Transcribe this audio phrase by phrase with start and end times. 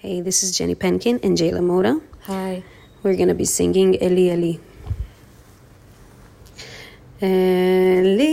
[0.00, 1.50] Hey, this is Jenny Penkin and J.
[1.50, 2.00] Lamotta.
[2.26, 2.62] Hi.
[3.02, 4.58] We're gonna be singing Eli Eli.
[7.20, 8.28] Eli,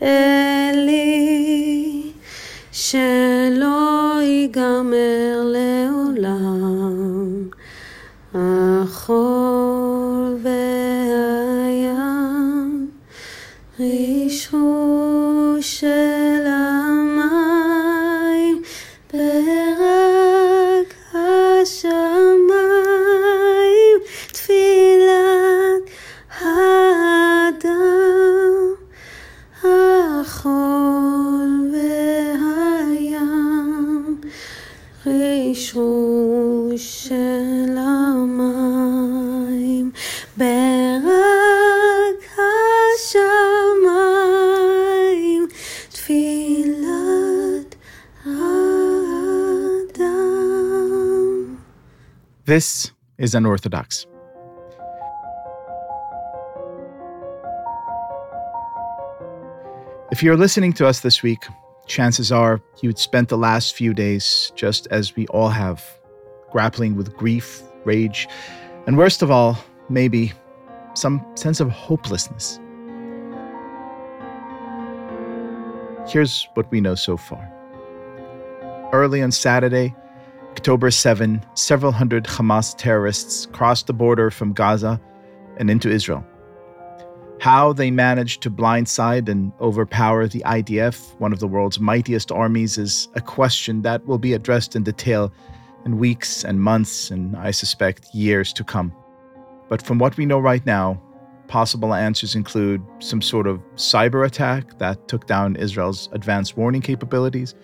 [0.00, 2.12] Eli,
[2.72, 7.50] שלא ייגמר לעולם.
[8.32, 9.45] אחור
[52.46, 54.06] This is unorthodox.
[60.12, 61.44] If you're listening to us this week,
[61.88, 65.84] chances are you'd spent the last few days, just as we all have,
[66.52, 68.28] grappling with grief, rage,
[68.86, 70.32] and worst of all, maybe
[70.94, 72.60] some sense of hopelessness.
[76.06, 77.42] Here's what we know so far.
[78.92, 79.96] Early on Saturday,
[80.56, 84.98] October 7, several hundred Hamas terrorists crossed the border from Gaza
[85.58, 86.26] and into Israel.
[87.40, 92.78] How they managed to blindside and overpower the IDF, one of the world's mightiest armies,
[92.78, 95.30] is a question that will be addressed in detail
[95.84, 98.94] in weeks and months, and I suspect years to come.
[99.68, 101.00] But from what we know right now,
[101.48, 107.54] possible answers include some sort of cyber attack that took down Israel's advanced warning capabilities,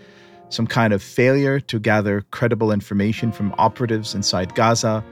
[0.52, 5.02] some kind of failure to gather credible information from operatives inside Gaza,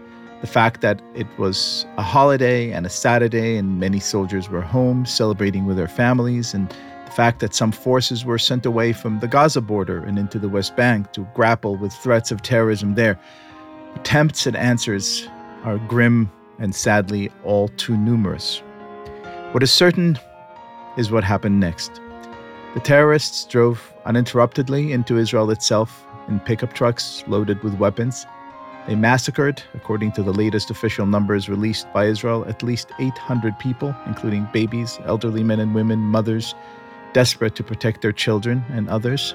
[0.41, 5.07] the fact that it was a holiday and a Saturday and many soldiers were home
[5.07, 6.71] celebrating with their families, and
[7.07, 10.49] the fact that some forces were sent away from the Gaza border and into the
[10.49, 13.19] West Bank to grapple with threats of terrorism there.
[13.97, 15.27] Attempts at answers
[15.65, 18.63] are grim and sadly all too numerous.
[19.53, 20.19] What is certain
[20.97, 22.01] is what happened next.
[22.75, 28.27] The terrorists drove uninterruptedly into Israel itself in pickup trucks loaded with weapons.
[28.87, 33.95] They massacred, according to the latest official numbers released by Israel, at least 800 people,
[34.07, 36.55] including babies, elderly men and women, mothers,
[37.13, 39.35] desperate to protect their children and others.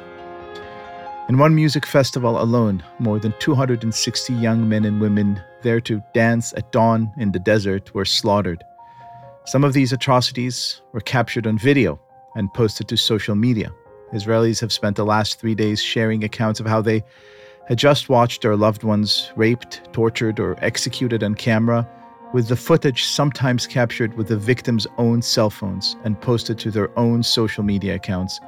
[1.28, 6.54] In one music festival alone, more than 260 young men and women there to dance
[6.56, 8.64] at dawn in the desert were slaughtered.
[9.46, 12.00] Some of these atrocities were captured on video
[12.36, 13.72] and posted to social media.
[14.14, 17.04] Israelis have spent the last three days sharing accounts of how they
[17.68, 21.88] had just watched their loved ones raped, tortured, or executed on camera,
[22.34, 26.98] with the footage sometimes captured with the victims' own cell phones and posted to their
[27.00, 28.40] own social media accounts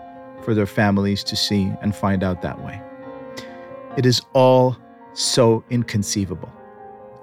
[0.44, 2.79] for their families to see and find out that way.
[3.97, 4.78] It is all
[5.13, 6.51] so inconceivable.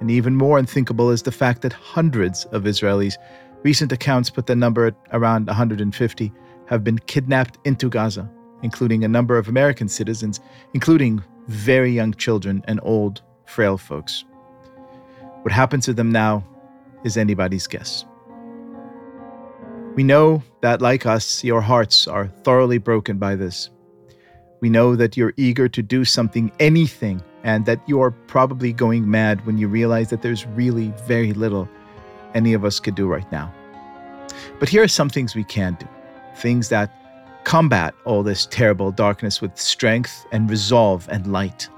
[0.01, 3.17] And even more unthinkable is the fact that hundreds of Israelis,
[3.63, 6.33] recent accounts put the number at around 150,
[6.67, 8.29] have been kidnapped into Gaza,
[8.63, 10.41] including a number of American citizens,
[10.73, 14.25] including very young children and old, frail folks.
[15.43, 16.45] What happens to them now
[17.05, 18.05] is anybody's guess.
[19.95, 23.71] We know that, like us, your hearts are thoroughly broken by this.
[24.61, 29.09] We know that you're eager to do something, anything, and that you are probably going
[29.09, 31.69] mad when you realize that there's really very little
[32.33, 33.53] any of us could do right now.
[34.59, 35.87] But here are some things we can do
[36.37, 36.91] things that
[37.45, 41.69] combat all this terrible darkness with strength and resolve and light.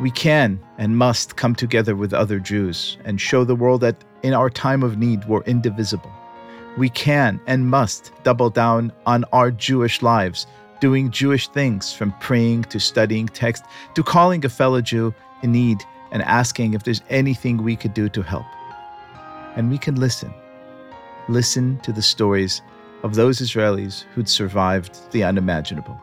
[0.00, 4.34] We can and must come together with other Jews and show the world that in
[4.34, 6.10] our time of need we're indivisible.
[6.78, 10.46] We can and must double down on our Jewish lives,
[10.80, 13.64] doing Jewish things from praying to studying text
[13.94, 15.78] to calling a fellow Jew in need
[16.12, 18.46] and asking if there's anything we could do to help.
[19.56, 20.32] And we can listen.
[21.28, 22.62] Listen to the stories
[23.02, 26.00] of those Israelis who'd survived the unimaginable.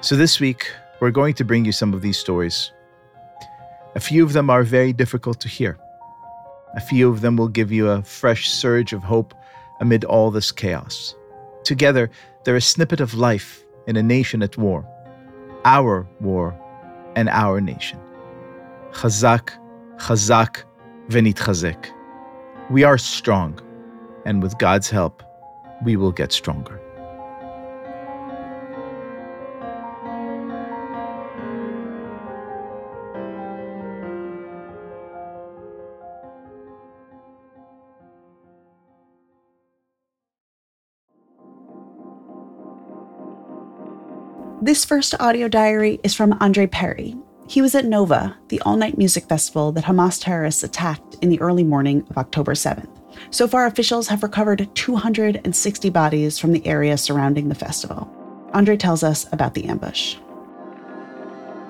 [0.00, 0.70] So this week,
[1.00, 2.72] we're going to bring you some of these stories.
[3.94, 5.78] A few of them are very difficult to hear.
[6.74, 9.34] A few of them will give you a fresh surge of hope
[9.80, 11.14] amid all this chaos.
[11.62, 12.10] Together,
[12.44, 14.86] they're a snippet of life in a nation at war.
[15.64, 16.58] Our war
[17.16, 18.00] and our nation.
[18.92, 19.50] Chazak,
[19.98, 20.64] chazak,
[21.08, 21.86] v'nitchazek.
[22.70, 23.60] We are strong,
[24.24, 25.22] and with God's help,
[25.82, 26.80] we will get stronger.
[44.64, 47.14] This first audio diary is from Andre Perry.
[47.46, 51.38] He was at Nova, the all night music festival that Hamas terrorists attacked in the
[51.42, 53.03] early morning of October 7th.
[53.30, 58.10] So far, officials have recovered 260 bodies from the area surrounding the festival.
[58.52, 60.16] Andre tells us about the ambush.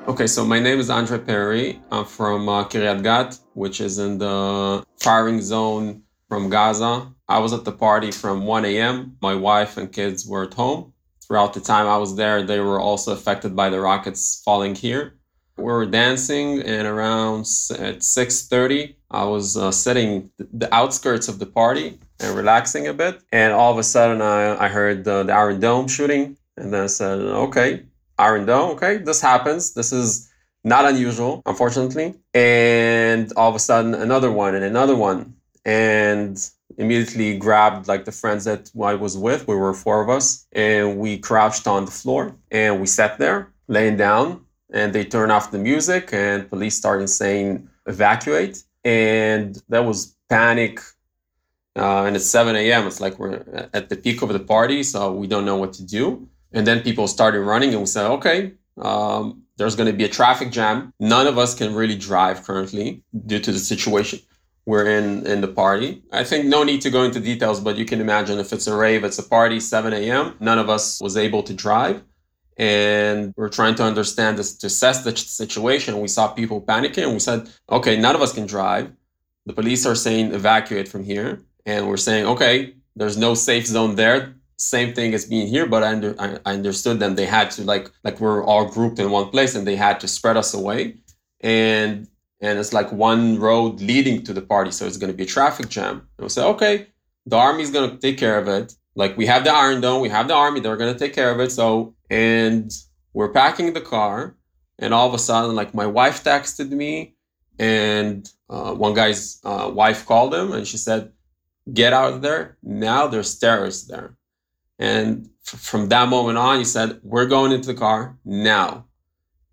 [0.07, 1.81] Okay, so my name is Andre Perry.
[1.91, 7.11] I'm from uh, Kiryat Gat, which is in the firing zone from Gaza.
[7.27, 9.17] I was at the party from 1 a.m.
[9.23, 10.93] My wife and kids were at home.
[11.27, 15.15] Throughout the time I was there, they were also affected by the rockets falling here.
[15.57, 17.41] We were dancing, and around
[17.79, 23.23] at 6:30, I was uh, sitting the outskirts of the party and relaxing a bit.
[23.33, 26.85] And all of a sudden, I, I heard the, the Iron Dome shooting, and then
[26.85, 27.85] I said, "Okay,
[28.19, 28.71] Iron Dome.
[28.71, 29.75] Okay, this happens.
[29.75, 30.31] This is
[30.65, 32.15] not unusual, unfortunately.
[32.33, 35.35] And all of a sudden, another one and another one,
[35.65, 36.39] and
[36.79, 39.47] immediately grabbed like the friends that I was with.
[39.47, 43.53] We were four of us, and we crouched on the floor and we sat there,
[43.69, 44.44] laying down.
[44.73, 48.65] And they turned off the music, and police started saying evacuate.
[48.85, 50.81] And that was panic.
[51.77, 52.87] Uh, and it's 7 a.m.
[52.87, 55.85] It's like we're at the peak of the party, so we don't know what to
[55.85, 56.29] do.
[56.53, 60.09] And then people started running, and we said, okay, um, there's going to be a
[60.09, 60.93] traffic jam.
[60.99, 64.21] None of us can really drive currently due to the situation
[64.67, 66.03] we're in in the party.
[66.13, 68.75] I think no need to go into details, but you can imagine if it's a
[68.75, 70.37] rave, it's a party, 7 a.m.
[70.41, 72.03] None of us was able to drive.
[72.57, 76.01] And we're trying to understand this to assess the situation.
[76.01, 78.93] We saw people panicking and we said, okay, none of us can drive.
[79.47, 81.43] The police are saying evacuate from here.
[81.67, 85.83] And we're saying, okay, there's no safe zone there same thing as being here, but
[85.83, 87.17] I, under, I, I understood them.
[87.17, 90.09] They had to like like we're all grouped in one place, and they had to
[90.09, 90.97] spread us away,
[91.41, 92.09] and
[92.41, 95.27] and it's like one road leading to the party, so it's going to be a
[95.27, 96.07] traffic jam.
[96.19, 96.89] And we said, okay,
[97.27, 98.75] the army's going to take care of it.
[98.95, 101.41] Like we have the Iron Dome, we have the army, they're to take care of
[101.41, 101.51] it.
[101.53, 102.71] So and
[103.13, 104.37] we're packing the car,
[104.79, 107.15] and all of a sudden, like my wife texted me,
[107.59, 111.13] and uh, one guy's uh, wife called him, and she said,
[111.73, 113.07] "Get out of there now!
[113.07, 114.17] There's terrorists there."
[114.79, 118.87] And f- from that moment on, he said, We're going into the car now.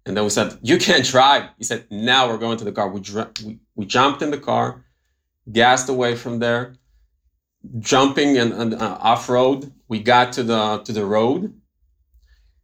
[0.05, 1.49] And then we said, You can't drive.
[1.57, 2.89] He said, Now we're going to the car.
[2.89, 4.83] We, dr- we, we jumped in the car,
[5.51, 6.75] gassed away from there,
[7.79, 9.71] jumping and, and uh, off road.
[9.87, 11.53] We got to the to the road,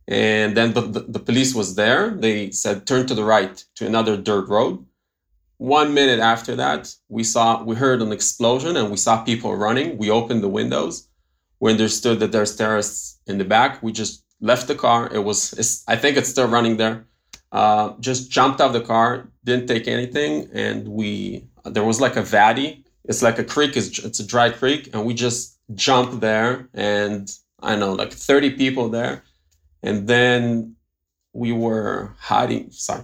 [0.07, 2.11] and then the, the, the police was there.
[2.11, 4.85] They said, Turn to the right to another dirt road.
[5.57, 9.97] One minute after that, we saw we heard an explosion and we saw people running.
[9.97, 11.07] We opened the windows
[11.59, 13.81] we understood that there's terrorists in the back.
[13.81, 15.09] We just left the car.
[15.13, 17.05] It was, I think it's still running there.
[17.51, 22.17] Uh, just jumped out of the car, didn't take anything, and we there was like
[22.17, 22.83] a valley.
[23.07, 23.77] It's like a creek.
[23.77, 27.29] It's, it's a dry creek, and we just jumped there, and
[27.61, 29.23] I know like 30 people there,
[29.81, 30.75] and then
[31.33, 32.71] we were hiding.
[32.71, 33.03] Sorry.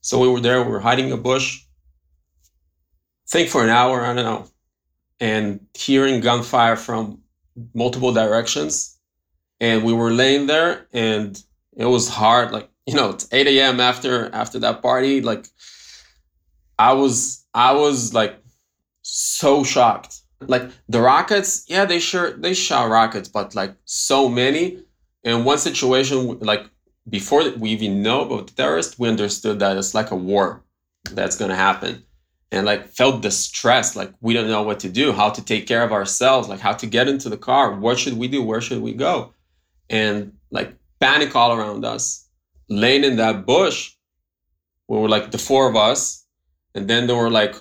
[0.00, 1.64] So we were there, we were hiding in a bush,
[3.28, 4.46] think for an hour, I don't know,
[5.20, 7.20] and hearing gunfire from
[7.74, 8.97] multiple directions.
[9.60, 11.40] And we were laying there and
[11.76, 12.52] it was hard.
[12.52, 13.80] Like, you know, it's 8 a.m.
[13.80, 15.20] after after that party.
[15.20, 15.46] Like
[16.78, 18.38] I was I was like
[19.02, 20.20] so shocked.
[20.40, 24.84] Like the rockets, yeah, they sure they shot rockets, but like so many.
[25.24, 26.70] In one situation, like
[27.08, 30.62] before we even know about the terrorist, we understood that it's like a war
[31.10, 32.04] that's to happen
[32.50, 35.66] and like felt the stress like we don't know what to do how to take
[35.66, 38.60] care of ourselves like how to get into the car what should we do where
[38.60, 39.32] should we go
[39.90, 42.26] and like panic all around us.
[42.68, 43.94] Laying in that bush
[44.88, 46.26] we were like the four of us
[46.74, 47.54] and then there were like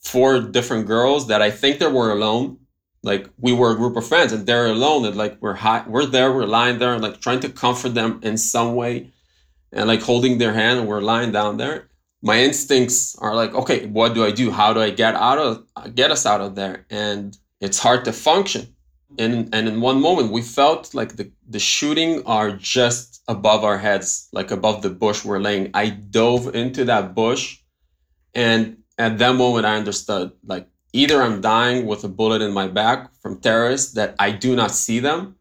[0.00, 2.56] four different girls that i think they were alone.
[3.02, 6.06] Like we were a group of friends and they're alone and like we're high, we're
[6.06, 9.12] there we're lying there and like trying to comfort them in some way
[9.72, 11.88] and like holding their hand and we're lying down there.
[12.22, 14.50] My instincts are like okay what do i do?
[14.50, 16.86] How do i get out of get us out of there?
[16.90, 18.74] And it's hard to function
[19.18, 23.78] and and in one moment we felt like the the shooting are just above our
[23.78, 27.58] heads like above the bush we're laying i dove into that bush
[28.34, 32.68] and at that moment i understood like either I'm dying with a bullet in my
[32.68, 35.36] back from terrorists that I do not see them,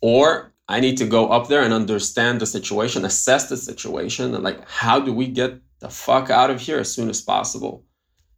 [0.00, 4.44] or I need to go up there and understand the situation, assess the situation, and
[4.44, 7.84] like, how do we get the fuck out of here as soon as possible?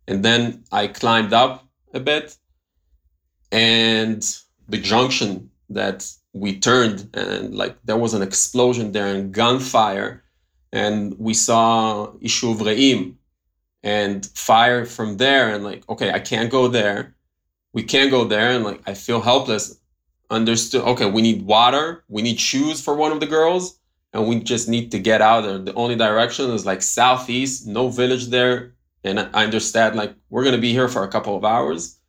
[0.07, 2.37] And then I climbed up a bit,
[3.53, 4.23] and
[4.69, 10.23] the junction that we turned, and like there was an explosion there and gunfire,
[10.73, 13.17] and we saw Ishuv Re'im,
[13.83, 15.55] and fire from there.
[15.55, 17.15] And like, okay, I can't go there.
[17.73, 18.51] We can't go there.
[18.51, 19.79] And like, I feel helpless.
[20.31, 20.83] Understood.
[20.83, 22.05] Okay, we need water.
[22.09, 23.79] We need shoes for one of the girls.
[24.13, 25.59] And we just need to get out there.
[25.59, 28.75] The only direction is like southeast, no village there.
[29.05, 32.00] And I understand like we're gonna be here for a couple of hours.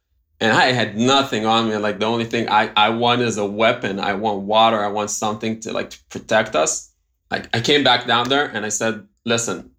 [0.41, 1.77] And I had nothing on me.
[1.77, 3.99] Like the only thing I, I want is a weapon.
[3.99, 4.83] I want water.
[4.83, 6.91] I want something to like to protect us.
[7.29, 9.71] Like I came back down there and I said, listen,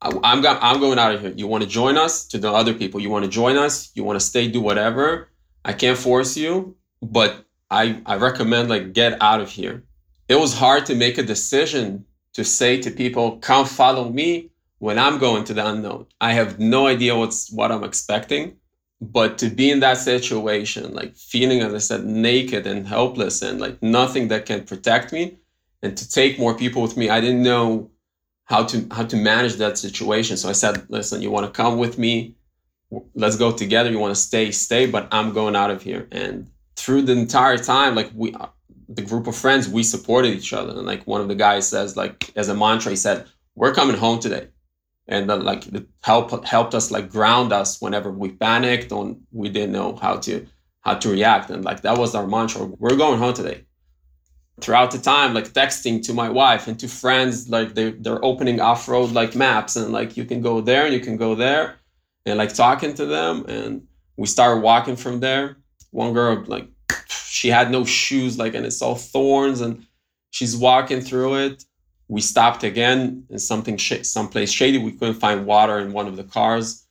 [0.00, 1.34] I, I'm I'm going out of here.
[1.36, 2.26] You want to join us?
[2.28, 3.92] To the other people, you want to join us?
[3.94, 4.48] You want to stay?
[4.48, 5.28] Do whatever.
[5.64, 9.84] I can't force you, but I I recommend like get out of here.
[10.28, 14.98] It was hard to make a decision to say to people, come follow me when
[14.98, 16.06] I'm going to the unknown.
[16.20, 18.56] I have no idea what's what I'm expecting.
[19.02, 23.60] But to be in that situation, like feeling, as I said, naked and helpless and
[23.60, 25.38] like nothing that can protect me,
[25.82, 27.90] and to take more people with me, I didn't know
[28.44, 30.36] how to how to manage that situation.
[30.36, 32.36] So I said, listen, you want to come with me?
[33.14, 33.90] Let's go together.
[33.90, 36.06] You want to stay, stay, but I'm going out of here.
[36.12, 38.46] And through the entire time, like we uh,
[38.88, 40.74] the group of friends, we supported each other.
[40.78, 43.96] And like one of the guys says, like as a mantra, he said, "We're coming
[43.96, 44.46] home today,"
[45.08, 49.72] and then like it helped us like ground us whenever we panicked on we didn't
[49.72, 50.46] know how to
[50.80, 51.50] how to react.
[51.50, 53.64] And like that was our mantra: "We're going home today."
[54.60, 58.60] Throughout the time, like texting to my wife and to friends, like they they're opening
[58.60, 61.76] off road like maps and like you can go there and you can go there,
[62.26, 63.44] and like talking to them.
[63.48, 65.56] And we started walking from there.
[65.90, 66.68] One girl like
[67.08, 69.84] she had no shoes, like, and it's all thorns, and
[70.30, 71.64] she's walking through it.
[72.12, 74.76] We stopped again in something, sh- someplace shady.
[74.76, 76.86] We couldn't find water in one of the cars,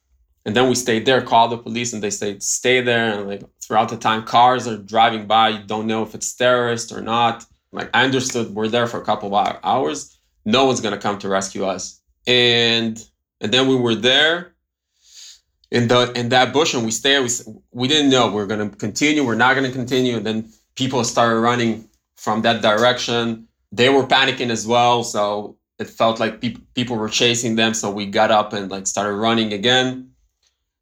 [0.46, 1.22] and then we stayed there.
[1.22, 3.13] Called the police, and they said stay there.
[3.13, 5.50] And like throughout the time, cars are driving by.
[5.50, 7.46] You don't know if it's terrorist or not.
[7.72, 10.18] Like I understood, we're there for a couple of hours.
[10.44, 12.98] No one's gonna come to rescue us, and
[13.42, 14.56] and then we were there
[15.70, 17.30] in the in that bush and we stayed we,
[17.72, 21.04] we didn't know we going to continue we're not going to continue and then people
[21.04, 21.88] started running
[22.18, 27.10] from that direction they were panicking as well so it felt like pe- people were
[27.10, 30.10] chasing them so we got up and like started running again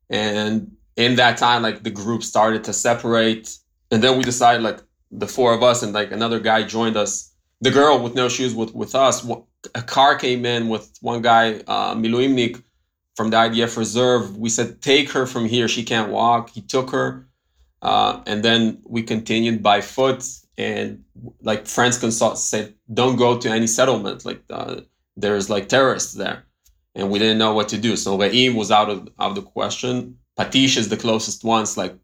[0.10, 3.58] and in that time like the group started to separate
[3.92, 4.80] and then we decided like
[5.12, 8.54] the four of us and like another guy joined us the girl with no shoes
[8.54, 9.26] with with us
[9.76, 12.62] a car came in with one guy uh miluimnik
[13.20, 14.38] from the IDF reserve.
[14.38, 15.68] We said, take her from here.
[15.68, 16.52] She can't walk.
[16.52, 17.28] He took her.
[17.82, 20.24] Uh, and then we continued by foot.
[20.60, 21.06] And
[21.42, 24.26] like friends consult said, don't go to any settlement.
[24.26, 24.82] Like uh,
[25.16, 26.44] there's like terrorists there.
[26.96, 27.96] And we didn't know what to do.
[27.96, 30.18] So Re'im was out of, out of the question.
[30.38, 31.62] Patish is the closest one.
[31.62, 31.96] It's like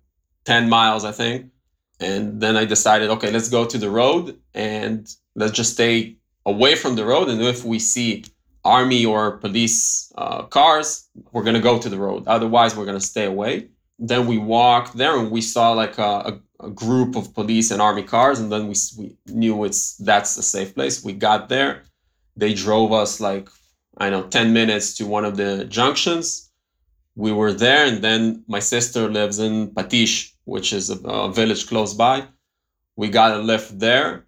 [0.46, 1.52] 10 miles, I think.
[2.00, 6.76] And then I decided, okay, let's go to the road and let's just stay away
[6.76, 7.28] from the road.
[7.28, 8.24] And if we see
[8.64, 12.24] army or police uh, cars, we're gonna go to the road.
[12.28, 13.68] Otherwise, we're gonna stay away.
[14.00, 16.40] Then we walked there and we saw like a, a
[16.74, 20.74] group of police and army cars, and then we, we knew it's that's a safe
[20.74, 21.04] place.
[21.04, 21.84] We got there.
[22.36, 23.50] They drove us like
[23.98, 26.52] I know ten minutes to one of the junctions.
[27.16, 31.68] We were there, and then my sister lives in Patish, which is a, a village
[31.68, 32.26] close by.
[32.96, 34.26] We got a lift there.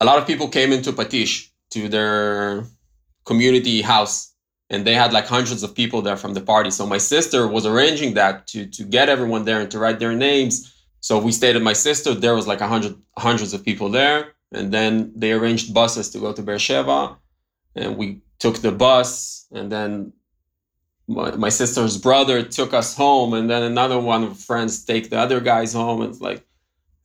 [0.00, 2.64] A lot of people came into Patish to their
[3.24, 4.34] community house
[4.70, 7.66] and they had like hundreds of people there from the party so my sister was
[7.66, 11.56] arranging that to to get everyone there and to write their names so we stayed
[11.56, 15.32] at my sister there was like a hundred hundreds of people there and then they
[15.32, 17.16] arranged buses to go to Beersheba
[17.74, 20.12] and we took the bus and then
[21.06, 25.18] my, my sister's brother took us home and then another one of friends take the
[25.18, 26.44] other guys home and like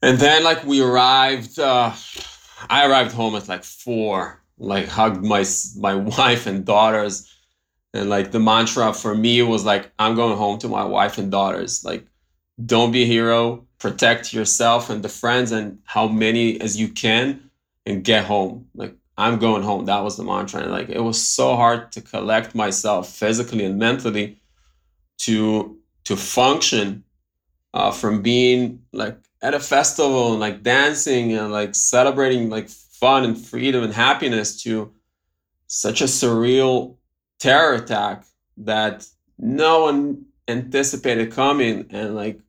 [0.02, 1.92] and then like we arrived uh
[2.70, 5.44] i arrived home at like four like hugged my
[5.78, 7.32] my wife and daughters
[7.94, 11.32] and like the mantra for me was like i'm going home to my wife and
[11.32, 11.84] daughters.
[11.84, 12.06] Like
[12.64, 17.50] don't be a hero protect yourself and the friends and how many as you can
[17.86, 18.68] and get home.
[18.76, 19.86] Like i'm going home.
[19.86, 20.62] That was the mantra.
[20.62, 24.40] And like it was so hard to collect myself physically and mentally
[25.20, 27.04] to to function
[27.74, 33.24] uh, from being like at a festival and like dancing and like celebrating like fun
[33.24, 34.92] and freedom and happiness to
[35.68, 36.96] such a surreal
[37.40, 38.26] terror attack
[38.58, 39.06] that
[39.38, 41.88] no one anticipated coming.
[41.90, 42.40] And like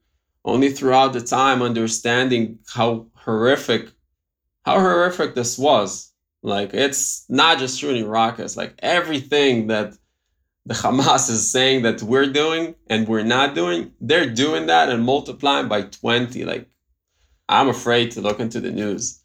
[0.46, 3.90] only throughout the time understanding how horrific
[4.64, 6.12] how horrific this was.
[6.42, 9.94] Like it's not just shooting rockets like everything that
[10.64, 15.04] the hamas is saying that we're doing and we're not doing they're doing that and
[15.04, 16.68] multiplying by 20 like
[17.48, 19.20] i'm afraid to look into the news.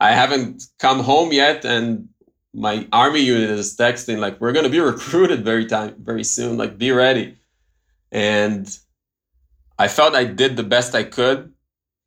[0.00, 2.08] I haven't come home yet, and
[2.52, 6.56] my army unit is texting like we're gonna be recruited very time very soon.
[6.56, 7.36] Like be ready.
[8.12, 8.66] And
[9.78, 11.52] i felt i did the best i could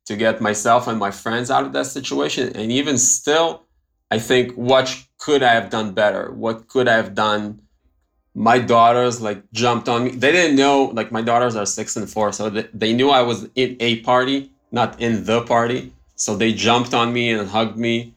[0.06, 2.50] to get myself and my friends out of that situation.
[2.56, 3.64] And even still
[4.10, 4.86] i think what
[5.18, 6.32] could i have done better?
[6.32, 7.60] What could i have done?
[8.34, 10.10] My daughters like jumped on me.
[10.10, 13.48] They didn't know like my daughters are six and four so they, knew i was
[13.54, 15.92] in a party not in the party.
[16.14, 18.14] So they jumped on me and hugged me.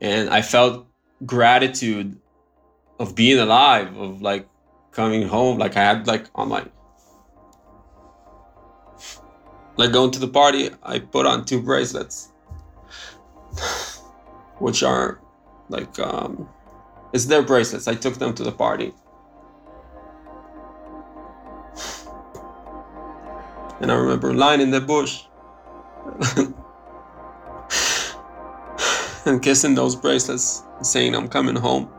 [0.00, 0.86] And i felt
[1.24, 2.16] gratitude
[2.98, 4.48] of being alive, of like
[4.90, 5.58] coming home.
[5.58, 6.64] Like I had like on my
[9.76, 12.32] like going to the party, I put on two bracelets,
[14.58, 15.20] which are
[15.68, 16.48] like um,
[17.12, 17.88] it's their bracelets.
[17.88, 18.92] I took them to the party.
[23.80, 25.24] And I remember lying in the bush
[29.26, 31.90] and kissing those bracelets saying I'm coming home.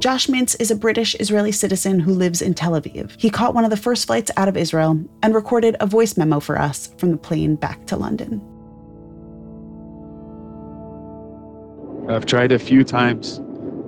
[0.00, 3.20] Josh Mintz is a British Israeli citizen who lives in Tel Aviv.
[3.20, 6.40] He caught one of the first flights out of Israel and recorded a voice memo
[6.40, 8.40] for us from the plane back to London.
[12.08, 13.42] I've tried a few times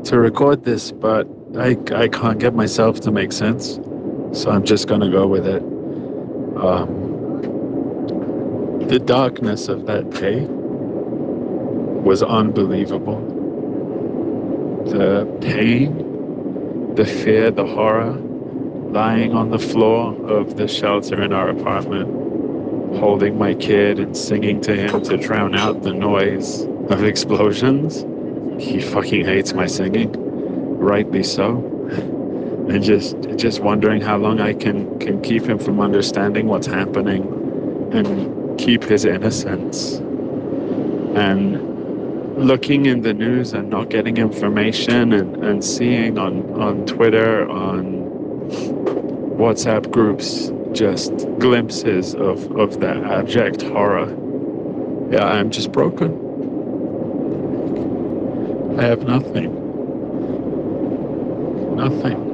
[0.04, 1.26] to record this, but
[1.56, 3.80] I, I can't get myself to make sense.
[4.32, 5.62] So I'm just going to go with it.
[6.62, 7.08] Um,
[8.86, 10.44] the darkness of that day
[12.04, 13.30] was unbelievable.
[14.84, 16.01] The pain,
[16.96, 18.12] the fear, the horror,
[18.92, 22.08] lying on the floor of the shelter in our apartment,
[22.98, 28.04] holding my kid and singing to him to drown out the noise of explosions.
[28.62, 30.12] He fucking hates my singing,
[30.78, 31.56] rightly so.
[32.68, 37.22] And just just wondering how long I can can keep him from understanding what's happening
[37.92, 39.94] and keep his innocence.
[41.14, 41.71] And
[42.42, 48.02] looking in the news and not getting information and, and seeing on, on Twitter, on
[49.36, 54.08] WhatsApp groups, just glimpses of, of that abject horror.
[55.10, 56.10] Yeah, I'm just broken.
[58.78, 59.58] I have nothing.
[61.76, 62.31] Nothing.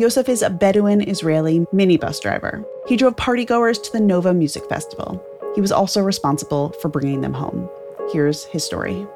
[0.00, 2.64] Yosef is a Bedouin Israeli minibus driver.
[2.86, 5.22] He drove partygoers to the Nova Music Festival.
[5.54, 7.68] He was also responsible for bringing them home.
[8.10, 9.06] Here's his story.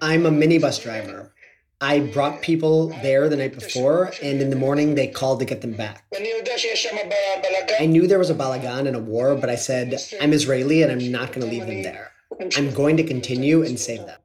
[0.00, 1.32] I'm a minibus driver.
[1.80, 5.62] I brought people there the night before, and in the morning they called to get
[5.62, 6.04] them back.
[6.14, 10.92] I knew there was a balagan and a war, but I said, I'm Israeli and
[10.92, 12.09] I'm not going to leave them there.
[12.56, 14.18] I'm going to continue and save them.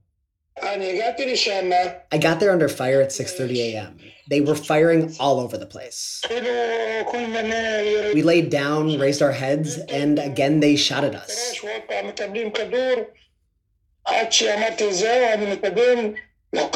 [2.12, 3.98] I got there under fire at 6:30 a.m.
[4.30, 6.22] They were firing all over the place.
[6.30, 11.60] We laid down, raised our heads, and again they shot at us.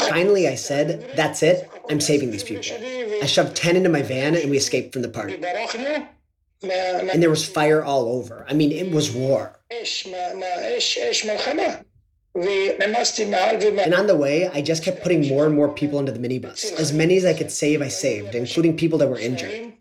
[0.09, 2.65] Finally, I said, That's it, I'm saving these people.
[3.21, 5.37] I shoved 10 into my van and we escaped from the party
[6.61, 8.45] and there was fire all over.
[8.49, 9.59] I mean, it was war.
[12.35, 16.71] And on the way, I just kept putting more and more people into the minibus.
[16.73, 19.73] As many as I could save, I saved, including people that were injured.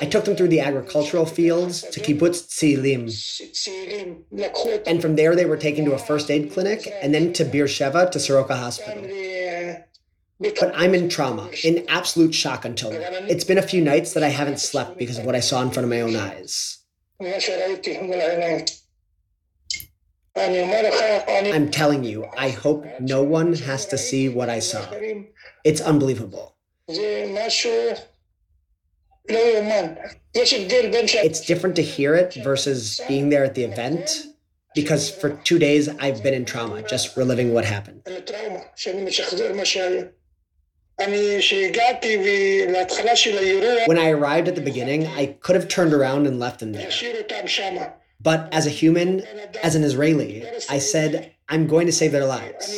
[0.00, 3.10] I took them through the agricultural fields to Kibbutz Tzilim.
[4.86, 8.08] And from there, they were taken to a first aid clinic and then to Beersheba
[8.10, 9.04] to Soroka Hospital.
[10.40, 13.00] But I'm in trauma, in absolute shock until now.
[13.28, 15.70] It's been a few nights that I haven't slept because of what I saw in
[15.70, 16.78] front of my own eyes.
[20.36, 24.86] I'm telling you, I hope no one has to see what I saw.
[25.64, 26.56] It's unbelievable.
[31.24, 34.26] It's different to hear it versus being there at the event
[34.74, 38.02] because for two days I've been in trauma, just reliving what happened.
[43.86, 46.90] When I arrived at the beginning, I could have turned around and left them there.
[48.22, 49.22] But as a human,
[49.62, 52.70] as an Israeli, I said, I'm going to save their lives.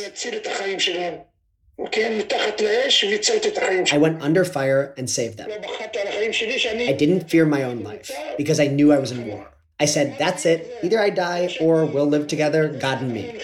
[3.91, 5.49] I went under fire and saved them.
[5.51, 9.49] I didn't fear my own life because I knew I was in war.
[9.79, 10.79] I said, That's it.
[10.83, 13.39] Either I die or we'll live together, God and me.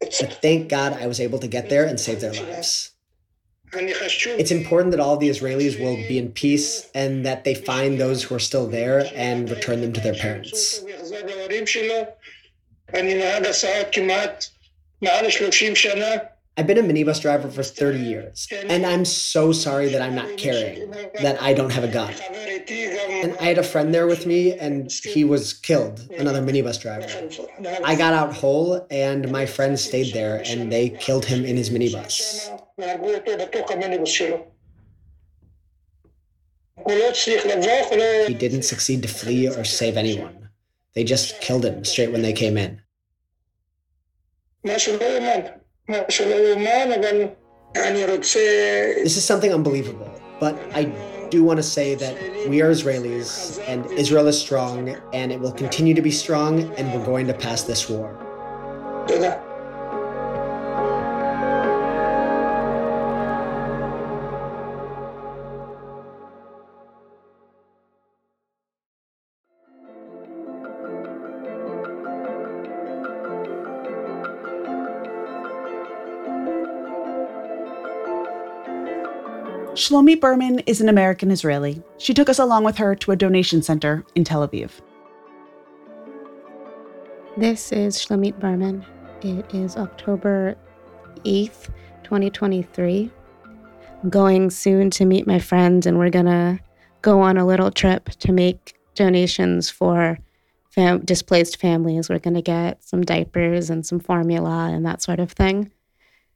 [0.00, 2.92] But thank God I was able to get there and save their lives.
[3.72, 8.24] It's important that all the Israelis will be in peace and that they find those
[8.24, 10.80] who are still there and return them to their parents.
[16.60, 20.36] I've been a minibus driver for 30 years, and I'm so sorry that I'm not
[20.36, 20.90] carrying,
[21.22, 22.12] that I don't have a gun.
[22.68, 27.08] And I had a friend there with me, and he was killed, another minibus driver.
[27.82, 31.70] I got out whole, and my friend stayed there, and they killed him in his
[31.70, 32.50] minibus.
[38.26, 40.50] He didn't succeed to flee or save anyone.
[40.94, 42.82] They just killed him straight when they came in.
[49.04, 50.84] This is something unbelievable, but I
[51.30, 52.16] do want to say that
[52.48, 56.92] we are Israelis, and Israel is strong, and it will continue to be strong, and
[56.92, 58.16] we're going to pass this war.
[79.90, 81.82] Shlomit Berman is an American Israeli.
[81.98, 84.70] She took us along with her to a donation center in Tel Aviv.
[87.36, 88.86] This is Shlomit Berman.
[89.22, 90.54] It is October
[91.24, 91.70] 8th,
[92.04, 93.10] 2023.
[94.04, 96.60] I'm going soon to meet my friends, and we're going to
[97.02, 100.20] go on a little trip to make donations for
[100.68, 102.08] fam- displaced families.
[102.08, 105.72] We're going to get some diapers and some formula and that sort of thing.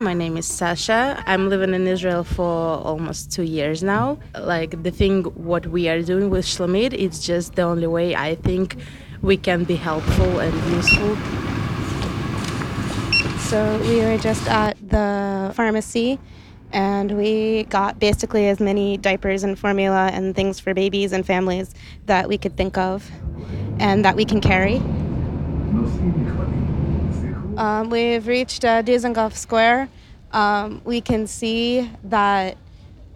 [0.00, 1.22] My name is Sasha.
[1.24, 2.50] I'm living in Israel for
[2.82, 4.18] almost two years now.
[4.36, 8.34] Like the thing, what we are doing with Shlomit, it's just the only way I
[8.34, 8.76] think
[9.22, 11.16] we can be helpful and useful.
[13.38, 16.18] So we were just at the pharmacy
[16.72, 21.72] and we got basically as many diapers and formula and things for babies and families
[22.06, 23.08] that we could think of
[23.78, 24.82] and that we can carry.
[27.56, 29.88] Um, we've reached uh, Dizengoff Square.
[30.32, 32.56] Um, we can see that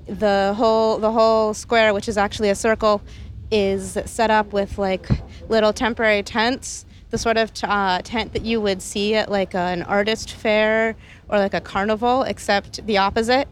[0.07, 3.03] the whole the whole square, which is actually a circle,
[3.51, 5.09] is set up with like
[5.49, 6.87] little temporary tents.
[7.11, 10.95] The sort of uh, tent that you would see at like an artist fair
[11.29, 13.49] or like a carnival, except the opposite.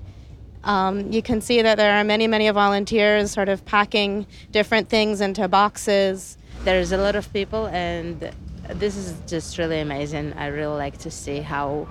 [0.62, 5.20] Um, you can see that there are many, many volunteers sort of packing different things
[5.20, 6.36] into boxes.
[6.64, 8.30] There's a lot of people, and
[8.74, 10.32] this is just really amazing.
[10.34, 11.88] I really like to see how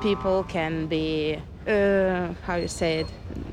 [0.00, 3.06] people can be, uh, how you say it,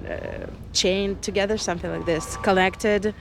[0.10, 3.14] uh, chained together, something like this, connected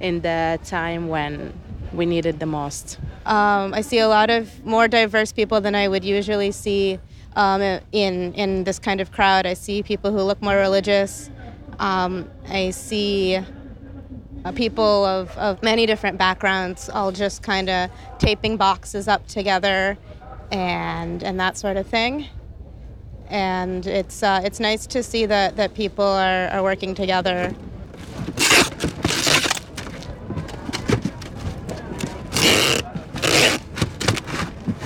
[0.00, 1.52] in the time when
[1.92, 2.98] we need it the most.
[3.26, 6.98] Um, I see a lot of more diverse people than I would usually see
[7.36, 9.46] um, in in this kind of crowd.
[9.46, 11.30] I see people who look more religious.
[11.78, 13.40] Um, I see
[14.48, 19.98] uh, people of, of many different backgrounds, all just kind of taping boxes up together,
[20.50, 22.26] and and that sort of thing.
[23.28, 27.54] And it's uh, it's nice to see that that people are, are working together.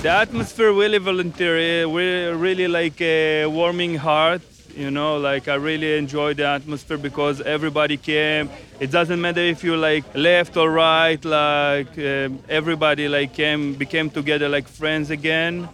[0.01, 4.41] The atmosphere really volunteer, we really like a warming heart.
[4.75, 8.49] You know, like I really enjoy the atmosphere because everybody came.
[8.79, 11.23] It doesn't matter if you like left or right.
[11.23, 15.69] Like uh, everybody like came, became together like friends again.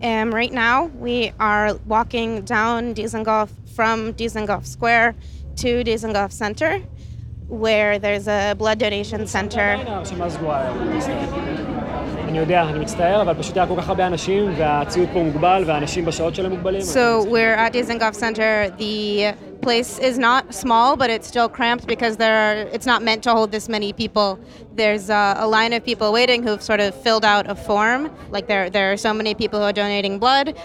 [0.00, 5.14] And right now we are walking down Dizengoff from Dizengoff Square
[5.56, 6.82] to Dizengoff Center,
[7.52, 9.76] where there's a blood donation center.
[16.82, 18.70] So we're at Dizengoff Center.
[18.78, 23.22] The place is not small, but it's still cramped because there are, it's not meant
[23.22, 24.38] to hold this many people.
[24.74, 28.10] There's a, a line of people waiting who've sort of filled out a form.
[28.30, 30.58] Like there, there are so many people who are donating blood,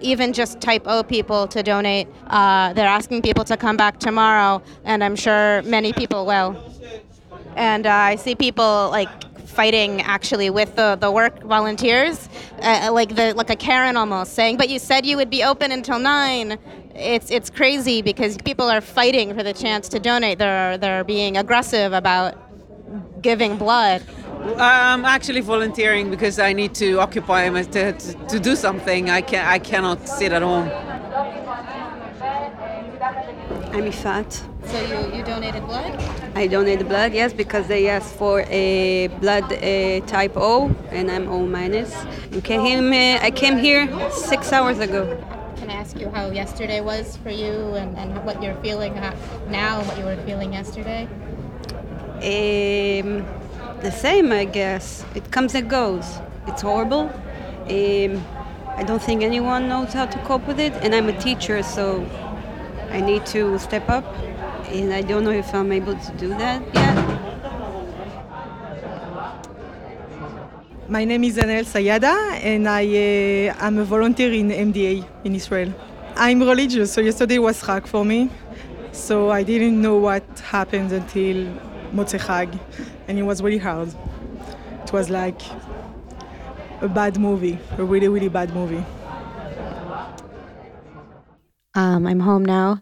[0.00, 2.08] even just type O people to donate.
[2.28, 6.56] Uh, they're asking people to come back tomorrow, and I'm sure many people will.
[7.56, 9.08] And uh, I see people like
[9.56, 12.28] fighting actually with the, the work volunteers,
[12.60, 15.72] uh, like the like a Karen almost saying, "But you said you would be open
[15.72, 16.58] until nine.
[16.94, 20.38] It's it's crazy because people are fighting for the chance to donate.
[20.38, 22.30] They're they're being aggressive about
[23.22, 24.02] giving blood.
[24.58, 29.10] I'm actually volunteering because I need to occupy my to, to, to do something.
[29.10, 30.68] I can I cannot sit at home.
[33.76, 34.32] I'm Ifat.
[34.70, 36.02] So you, you donated blood?
[36.34, 41.28] I donated blood, yes, because they asked for a blood uh, type O, and I'm
[41.28, 41.94] O minus.
[42.32, 45.22] I came, uh, I came here six hours ago.
[45.56, 48.94] Can I ask you how yesterday was for you and, and what you're feeling
[49.50, 51.06] now and what you were feeling yesterday?
[52.14, 53.26] Um,
[53.82, 55.04] the same, I guess.
[55.14, 56.18] It comes and goes.
[56.46, 57.10] It's horrible.
[57.68, 58.24] Um,
[58.68, 62.06] I don't think anyone knows how to cope with it, and I'm a teacher, so
[62.96, 64.06] I need to step up,
[64.72, 66.96] and I don't know if I'm able to do that yet.
[70.88, 75.74] My name is Anel Sayada, and I uh, am a volunteer in MDA in Israel.
[76.16, 78.30] I'm religious, so yesterday was Chag for me,
[78.92, 81.36] so I didn't know what happened until
[81.92, 82.58] Motzei Chag,
[83.08, 83.94] and it was really hard.
[84.84, 85.42] It was like
[86.80, 88.82] a bad movie, a really, really bad movie.
[91.74, 92.80] Um, I'm home now,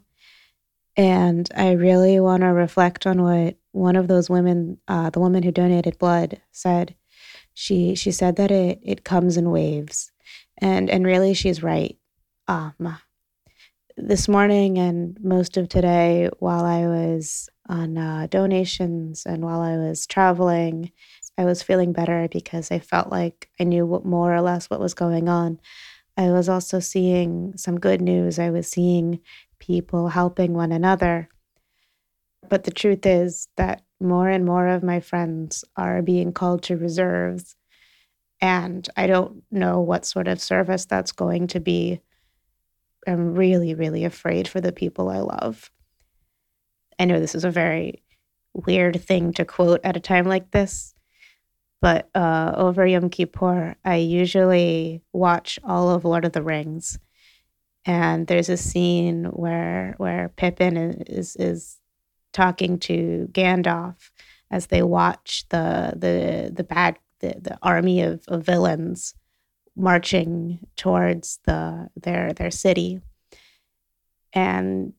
[0.96, 5.42] and I really want to reflect on what one of those women, uh, the woman
[5.42, 6.94] who donated blood, said.
[7.54, 10.12] She she said that it it comes in waves,
[10.58, 11.96] and and really she's right.
[12.48, 12.98] Um,
[13.96, 19.76] this morning and most of today, while I was on uh, donations and while I
[19.76, 20.90] was traveling,
[21.38, 24.80] I was feeling better because I felt like I knew what, more or less what
[24.80, 25.60] was going on.
[26.16, 28.38] I was also seeing some good news.
[28.38, 29.20] I was seeing
[29.66, 31.28] people helping one another.
[32.48, 36.76] But the truth is that more and more of my friends are being called to
[36.76, 37.56] reserves.
[38.40, 42.00] And I don't know what sort of service that's going to be.
[43.06, 45.70] I'm really, really afraid for the people I love.
[46.98, 48.02] I know this is a very
[48.52, 50.94] weird thing to quote at a time like this,
[51.80, 56.98] but uh, over Yom Kippur, I usually watch all of Lord of the Rings,
[57.84, 61.78] and there's a scene where where Pippin is is
[62.32, 64.10] talking to Gandalf
[64.50, 69.14] as they watch the the the bad the, the army of, of villains
[69.76, 73.00] marching towards the their their city,
[74.32, 74.92] and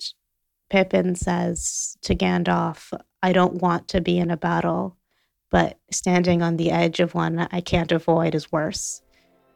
[0.69, 4.97] Pippin says to Gandalf, I don't want to be in a battle,
[5.51, 9.01] but standing on the edge of one I can't avoid is worse.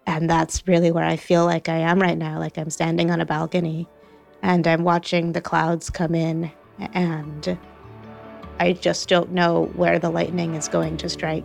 [0.06, 2.40] And that's really where I feel like I am right now.
[2.40, 3.88] Like I'm standing on a balcony
[4.42, 6.52] and I'm watching the clouds come in,
[6.94, 7.58] and
[8.60, 11.44] I just don't know where the lightning is going to strike.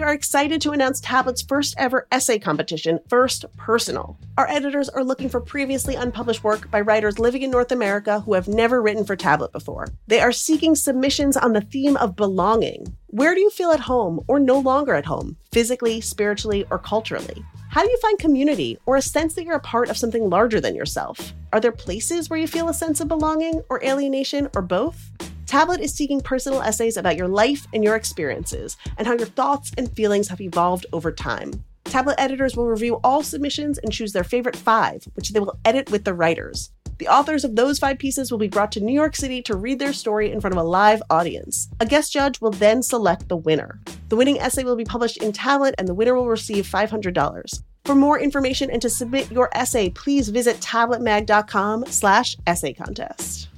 [0.00, 4.18] We are excited to announce Tablet's first ever essay competition, First Personal.
[4.38, 8.32] Our editors are looking for previously unpublished work by writers living in North America who
[8.32, 9.88] have never written for Tablet before.
[10.06, 12.96] They are seeking submissions on the theme of belonging.
[13.08, 17.44] Where do you feel at home or no longer at home, physically, spiritually, or culturally?
[17.68, 20.62] How do you find community or a sense that you're a part of something larger
[20.62, 21.34] than yourself?
[21.52, 25.10] Are there places where you feel a sense of belonging or alienation or both?
[25.50, 29.72] Tablet is seeking personal essays about your life and your experiences and how your thoughts
[29.76, 31.64] and feelings have evolved over time.
[31.82, 35.90] Tablet editors will review all submissions and choose their favorite five, which they will edit
[35.90, 36.70] with the writers.
[36.98, 39.80] The authors of those five pieces will be brought to New York City to read
[39.80, 41.68] their story in front of a live audience.
[41.80, 43.80] A guest judge will then select the winner.
[44.08, 47.62] The winning essay will be published in Tablet and the winner will receive $500.
[47.86, 53.49] For more information and to submit your essay, please visit tabletmag.com slash essay contest.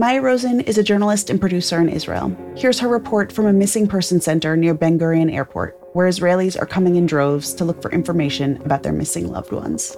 [0.00, 2.34] Maya Rosen is a journalist and producer in Israel.
[2.56, 6.64] Here's her report from a missing person center near Ben Gurion Airport, where Israelis are
[6.64, 9.94] coming in droves to look for information about their missing loved ones.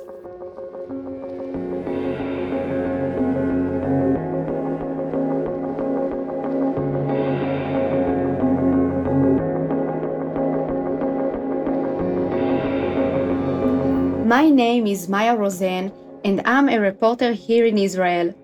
[14.27, 15.93] My name is Maya Rosen,
[16.25, 18.35] and I'm a reporter here in Israel.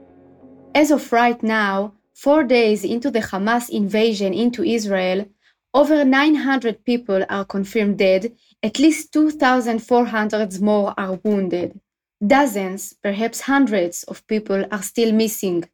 [0.79, 5.27] As of right now, four days into the Hamas invasion into Israel,
[5.75, 11.81] over 900 people are confirmed dead, at least 2,400 more are wounded.
[12.25, 15.69] Dozens, perhaps hundreds of people are still missing.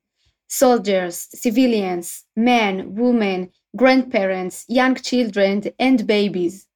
[0.48, 6.66] Soldiers, civilians, men, women, grandparents, young children, and babies.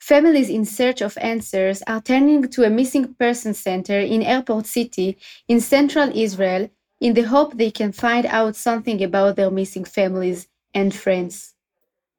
[0.00, 5.18] families in search of answers are turning to a missing person center in Airport City
[5.48, 10.48] in central Israel in the hope they can find out something about their missing families
[10.74, 11.54] and friends.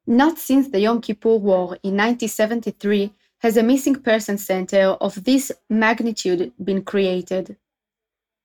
[0.06, 5.52] Not since the Yom Kippur War in 1973 has a missing person center of this
[5.68, 7.56] magnitude been created.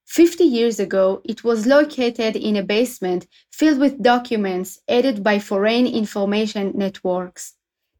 [0.06, 5.88] 50 years ago, it was located in a basement filled with documents aided by foreign
[5.88, 7.54] information networks.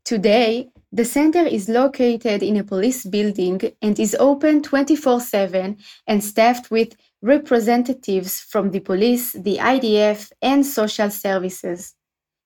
[0.04, 6.24] Today, the center is located in a police building and is open 24 7 and
[6.24, 11.96] staffed with representatives from the police, the IDF, and social services.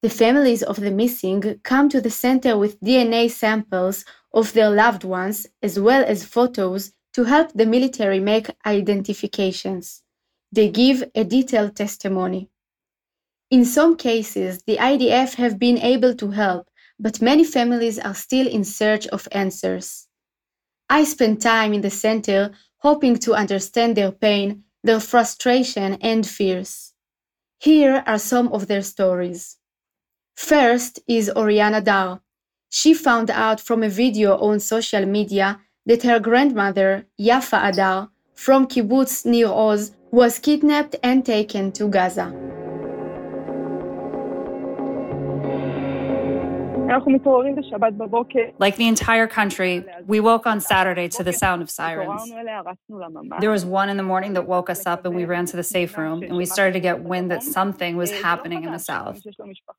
[0.03, 5.03] The families of the missing come to the center with DNA samples of their loved
[5.03, 10.03] ones as well as photos to help the military make identifications.
[10.51, 12.51] They give a detailed testimony.
[13.49, 18.47] In some cases, the IDF have been able to help, but many families are still
[18.47, 20.07] in search of answers.
[20.87, 26.93] I spent time in the center hoping to understand their pain, their frustration, and fears.
[27.59, 29.57] Here are some of their stories.
[30.35, 32.21] First is Oriana Dar.
[32.69, 38.67] She found out from a video on social media that her grandmother, Yafa Adar, from
[38.67, 42.56] kibbutz Nir Oz, was kidnapped and taken to Gaza.
[48.59, 52.31] Like the entire country, we woke on Saturday to the sound of sirens.
[53.39, 55.63] There was one in the morning that woke us up and we ran to the
[55.63, 59.21] safe room and we started to get wind that something was happening in the south.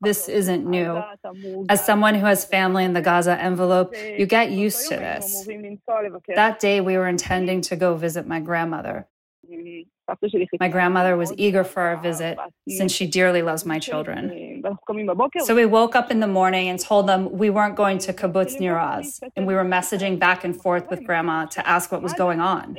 [0.00, 1.02] This isn't new.
[1.68, 5.48] As someone who has family in the Gaza envelope, you get used to this.
[6.34, 9.06] That day we were intending to go visit my grandmother.
[10.60, 14.47] My grandmother was eager for our visit since she dearly loves my children.
[15.44, 18.58] So we woke up in the morning and told them we weren't going to kibbutz
[18.60, 22.12] Nir Oz, and we were messaging back and forth with grandma to ask what was
[22.14, 22.76] going on.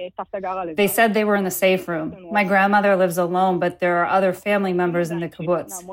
[0.76, 2.28] They said they were in the safe room.
[2.32, 5.84] My grandmother lives alone, but there are other family members in the kibbutz.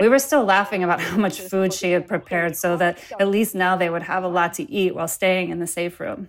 [0.00, 3.54] We were still laughing about how much food she had prepared so that at least
[3.54, 6.28] now they would have a lot to eat while staying in the safe room.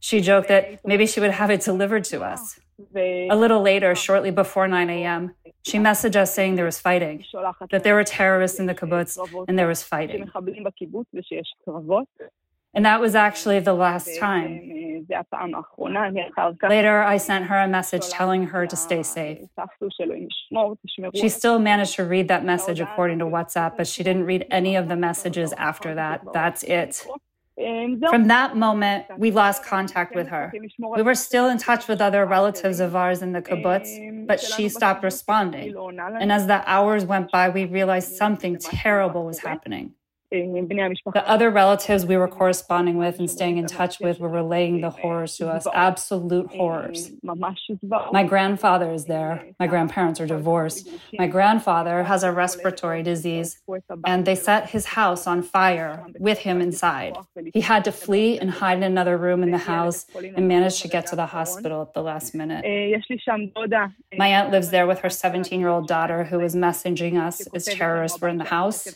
[0.00, 2.58] She joked that maybe she would have it delivered to us.
[2.94, 7.24] A little later, shortly before 9 a.m., she messaged us saying there was fighting,
[7.70, 10.30] that there were terrorists in the kibbutz and there was fighting.
[12.72, 15.06] And that was actually the last time.
[16.62, 19.38] Later, I sent her a message telling her to stay safe.
[21.14, 24.76] She still managed to read that message according to WhatsApp, but she didn't read any
[24.76, 26.22] of the messages after that.
[26.32, 27.04] That's it.
[28.08, 30.52] From that moment, we lost contact with her.
[30.96, 34.68] We were still in touch with other relatives of ours in the kibbutz, but she
[34.68, 35.74] stopped responding.
[36.20, 39.94] And as the hours went by, we realized something terrible was happening.
[41.12, 44.90] The other relatives we were corresponding with and staying in touch with were relaying the
[44.90, 47.10] horrors to us absolute horrors.
[48.12, 49.44] My grandfather is there.
[49.58, 50.88] My grandparents are divorced.
[51.18, 53.58] My grandfather has a respiratory disease,
[54.04, 57.16] and they set his house on fire with him inside.
[57.52, 60.88] He had to flee and hide in another room in the house and managed to
[60.88, 62.64] get to the hospital at the last minute.
[64.16, 67.64] My aunt lives there with her 17 year old daughter who was messaging us as
[67.64, 68.86] terrorists were in the house.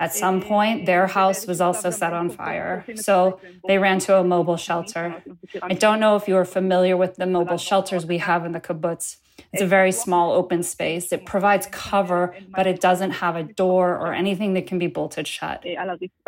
[0.00, 4.24] At some point, their house was also set on fire, so they ran to a
[4.24, 5.22] mobile shelter.
[5.62, 8.60] I don't know if you are familiar with the mobile shelters we have in the
[8.60, 9.16] kibbutz.
[9.52, 11.12] It's a very small open space.
[11.12, 15.26] It provides cover, but it doesn't have a door or anything that can be bolted
[15.26, 15.64] shut.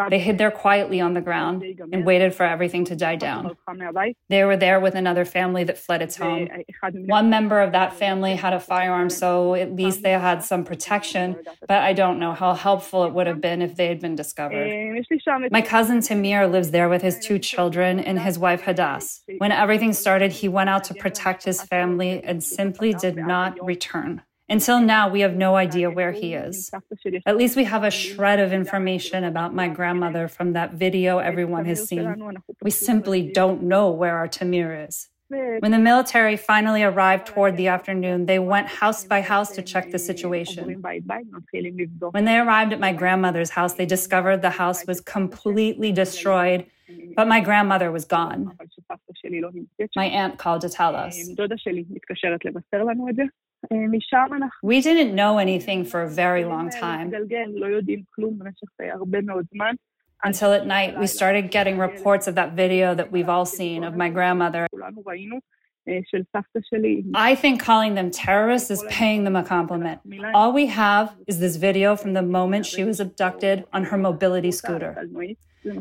[0.09, 3.57] They hid there quietly on the ground and waited for everything to die down.
[4.29, 6.49] They were there with another family that fled its home.
[7.07, 11.37] One member of that family had a firearm, so at least they had some protection,
[11.69, 14.69] but I don't know how helpful it would have been if they had been discovered.
[15.51, 19.21] My cousin Tamir lives there with his two children and his wife Hadass.
[19.39, 24.23] When everything started, he went out to protect his family and simply did not return.
[24.49, 26.71] Until now, we have no idea where he is.
[27.25, 31.67] At least we have a shred of information about my grandmother from that video everyone
[31.67, 32.33] has seen.
[32.61, 35.09] We simply don't know where our Tamir is.
[35.29, 39.93] When the military finally arrived toward the afternoon, they went house by house to check
[39.93, 40.83] the situation.
[42.11, 46.67] When they arrived at my grandmother's house, they discovered the house was completely destroyed,
[47.15, 48.59] but my grandmother was gone.
[49.97, 51.17] My aunt called to tell us.
[54.63, 57.13] We didn't know anything for a very long time.
[60.23, 63.97] Until at night, we started getting reports of that video that we've all seen of
[63.97, 64.67] my grandmother.
[67.15, 70.01] I think calling them terrorists is paying them a compliment.
[70.35, 74.53] All we have is this video from the moment she was abducted on her mobility
[74.53, 74.95] scooter.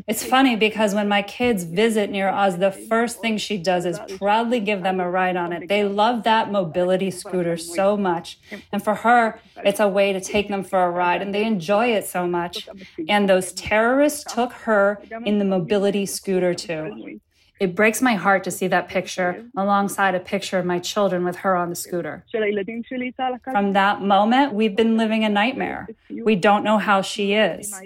[0.06, 3.98] It's funny because when my kids visit Nir Oz, the first thing she does is
[4.18, 5.68] proudly give them a ride on it.
[5.68, 8.38] They love that mobility scooter so much.
[8.72, 11.94] And for her, it's a way to take them for a ride, and they enjoy
[11.94, 12.68] it so much.
[13.08, 17.20] And those terrorists took her in the mobility scooter too.
[17.60, 21.36] It breaks my heart to see that picture alongside a picture of my children with
[21.36, 22.24] her on the scooter.
[23.44, 25.86] From that moment, we've been living a nightmare.
[26.08, 27.78] We don't know how she is.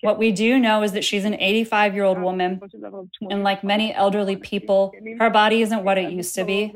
[0.00, 2.60] What we do know is that she's an 85 year old woman,
[3.30, 6.74] and like many elderly people, her body isn't what it used to be.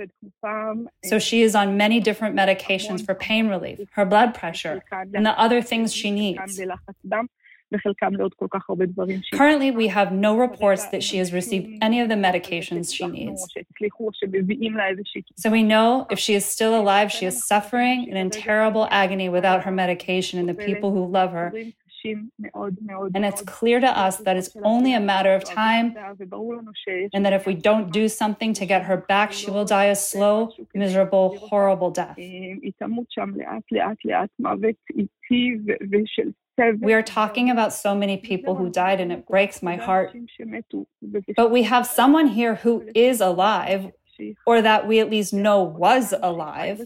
[1.04, 5.36] So she is on many different medications for pain relief, her blood pressure, and the
[5.38, 6.60] other things she needs.
[9.34, 13.46] Currently, we have no reports that she has received any of the medications she needs.
[15.36, 19.28] So we know if she is still alive, she is suffering and in terrible agony
[19.28, 21.52] without her medication and the people who love her.
[22.04, 25.96] And it's clear to us that it's only a matter of time,
[27.12, 29.96] and that if we don't do something to get her back, she will die a
[29.96, 32.16] slow, miserable, horrible death.
[36.80, 40.16] We are talking about so many people who died, and it breaks my heart.
[41.36, 43.92] But we have someone here who is alive,
[44.46, 46.84] or that we at least know was alive.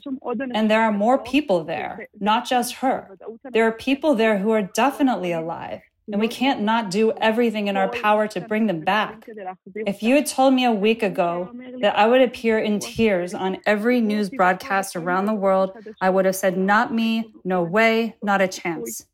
[0.54, 3.16] And there are more people there, not just her.
[3.52, 5.80] There are people there who are definitely alive.
[6.10, 9.26] And we can't not do everything in our power to bring them back.
[9.74, 13.58] If you had told me a week ago that I would appear in tears on
[13.66, 18.40] every news broadcast around the world, I would have said, Not me, no way, not
[18.40, 19.06] a chance.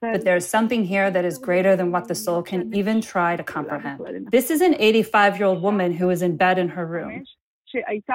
[0.00, 3.42] But there's something here that is greater than what the soul can even try to
[3.44, 4.28] comprehend.
[4.30, 7.24] This is an 85 year old woman who is in bed in her room.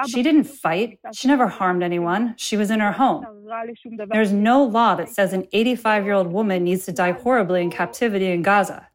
[0.08, 0.98] She didn't fight.
[1.14, 2.34] She never harmed anyone.
[2.36, 3.24] She was in her home.
[4.12, 7.70] There's no law that says an 85 year old woman needs to die horribly in
[7.70, 8.88] captivity in Gaza.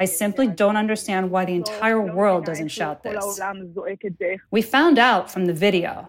[0.00, 3.40] I simply don't understand why the entire world doesn't shout this.
[4.50, 6.08] We found out from the video.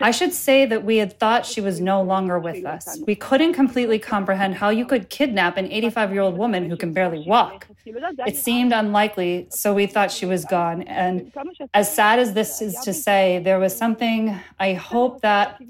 [0.00, 2.98] I should say that we had thought she was no longer with us.
[3.06, 6.92] We couldn't completely comprehend how you could kidnap an 85 year old woman who can
[6.92, 7.66] barely walk.
[7.84, 10.82] It seemed unlikely, so we thought she was gone.
[10.82, 11.32] And
[11.74, 15.60] as sad as this is to say, there was something, I hope that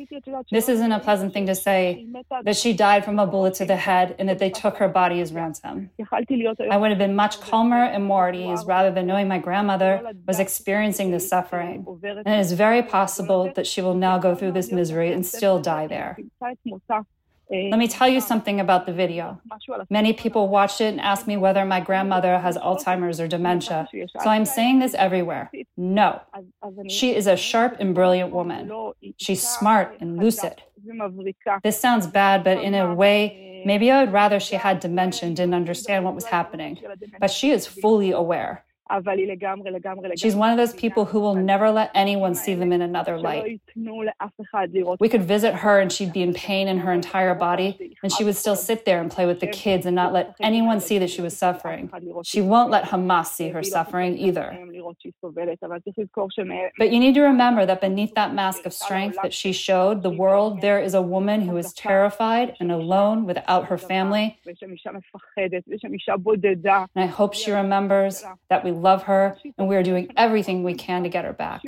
[0.51, 2.07] this isn't a pleasant thing to say,
[2.43, 5.21] that she died from a bullet to the head and that they took her body
[5.21, 5.91] as ransom.
[6.13, 10.03] I would have been much calmer and more at ease rather than knowing my grandmother
[10.27, 11.87] was experiencing this suffering.
[12.03, 15.61] And it is very possible that she will now go through this misery and still
[15.61, 16.19] die there.
[17.53, 19.41] Let me tell you something about the video.
[19.91, 23.89] Many people watched it and asked me whether my grandmother has Alzheimer's or dementia.
[24.21, 25.51] So I'm saying this everywhere.
[25.77, 26.21] No.
[26.89, 28.71] She is a sharp and brilliant woman.
[29.17, 30.63] She's smart and lucid.
[31.65, 35.37] This sounds bad, but in a way, maybe I would rather she had dementia and
[35.37, 36.79] didn't understand what was happening.
[37.19, 38.65] But she is fully aware.
[40.17, 43.61] She's one of those people who will never let anyone see them in another light.
[45.01, 48.25] We could visit her and she'd be in pain in her entire body, and she
[48.25, 51.11] would still sit there and play with the kids and not let anyone see that
[51.11, 51.91] she was suffering.
[52.25, 54.57] She won't let Hamas see her suffering either.
[56.79, 60.11] But you need to remember that beneath that mask of strength that she showed the
[60.11, 64.39] world, there is a woman who is terrified and alone without her family.
[66.95, 70.75] And I hope she remembers that we love her and we are doing everything we
[70.75, 71.63] can to get her back.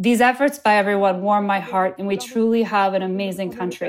[0.00, 3.88] These efforts by everyone warm my heart, and we truly have an amazing country.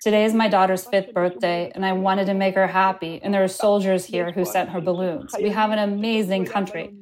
[0.00, 3.20] Today is my daughter's fifth birthday, and I wanted to make her happy.
[3.22, 5.34] And there are soldiers here who sent her balloons.
[5.38, 6.94] We have an amazing country.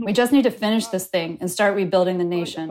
[0.00, 2.70] We just need to finish this thing and start rebuilding the nation.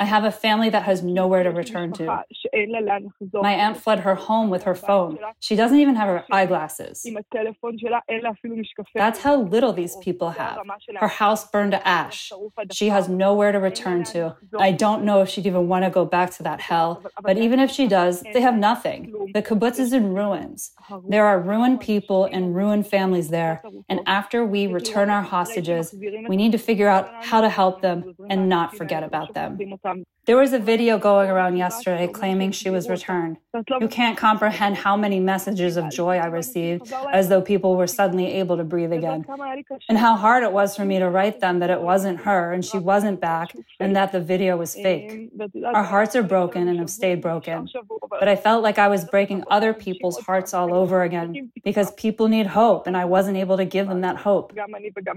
[0.00, 2.24] I have a family that has nowhere to return to.
[3.34, 5.18] My aunt fled her home with her phone.
[5.40, 7.06] She doesn't even have her eyeglasses.
[8.94, 10.58] That's how little these people have.
[10.96, 12.32] Her house burned to ash.
[12.72, 14.36] She has nowhere to return to.
[14.58, 16.93] I don't know if she'd even want to go back to that hell,
[17.24, 19.10] but even if she does, they have nothing.
[19.32, 20.72] The kibbutz is in ruins.
[21.08, 23.64] There are ruined people and ruined families there.
[23.88, 25.94] And after we return our hostages,
[26.26, 29.62] we need to figure out how to help them and not forget about them.
[30.26, 33.36] There was a video going around yesterday claiming she was returned.
[33.78, 38.32] You can't comprehend how many messages of joy I received, as though people were suddenly
[38.32, 39.26] able to breathe again.
[39.88, 42.64] And how hard it was for me to write them that it wasn't her and
[42.64, 45.30] she wasn't back and that the video was fake.
[45.62, 47.68] Our hearts are broken and have stayed broken.
[48.08, 52.28] But I felt like I was breaking other people's hearts all over again because people
[52.28, 54.52] need hope and I wasn't able to give them that hope.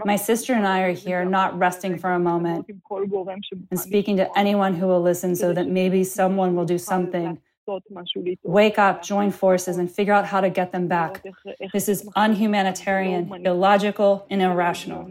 [0.05, 2.67] My sister and I are here not resting for a moment
[3.71, 7.39] and speaking to anyone who will listen so that maybe someone will do something.
[8.43, 11.23] Wake up, join forces, and figure out how to get them back.
[11.73, 15.03] This is unhumanitarian, illogical, and irrational.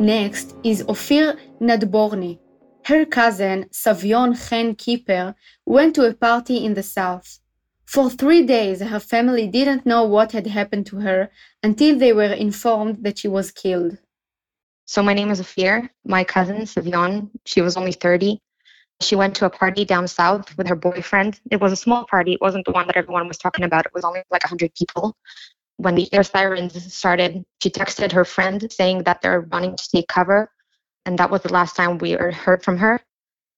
[0.00, 2.38] Next is Ofir Nadborny.
[2.84, 5.34] Her cousin, Savion Chen Keeper,
[5.66, 7.40] went to a party in the south.
[7.88, 11.30] For three days, her family didn't know what had happened to her
[11.62, 13.96] until they were informed that she was killed.
[14.84, 15.88] So my name is Afir.
[16.04, 18.38] My cousin, Savion, she was only 30.
[19.00, 21.40] She went to a party down south with her boyfriend.
[21.50, 22.34] It was a small party.
[22.34, 23.86] It wasn't the one that everyone was talking about.
[23.86, 25.16] It was only like 100 people.
[25.78, 30.08] When the air sirens started, she texted her friend saying that they're running to take
[30.08, 30.50] cover.
[31.06, 33.00] And that was the last time we heard from her.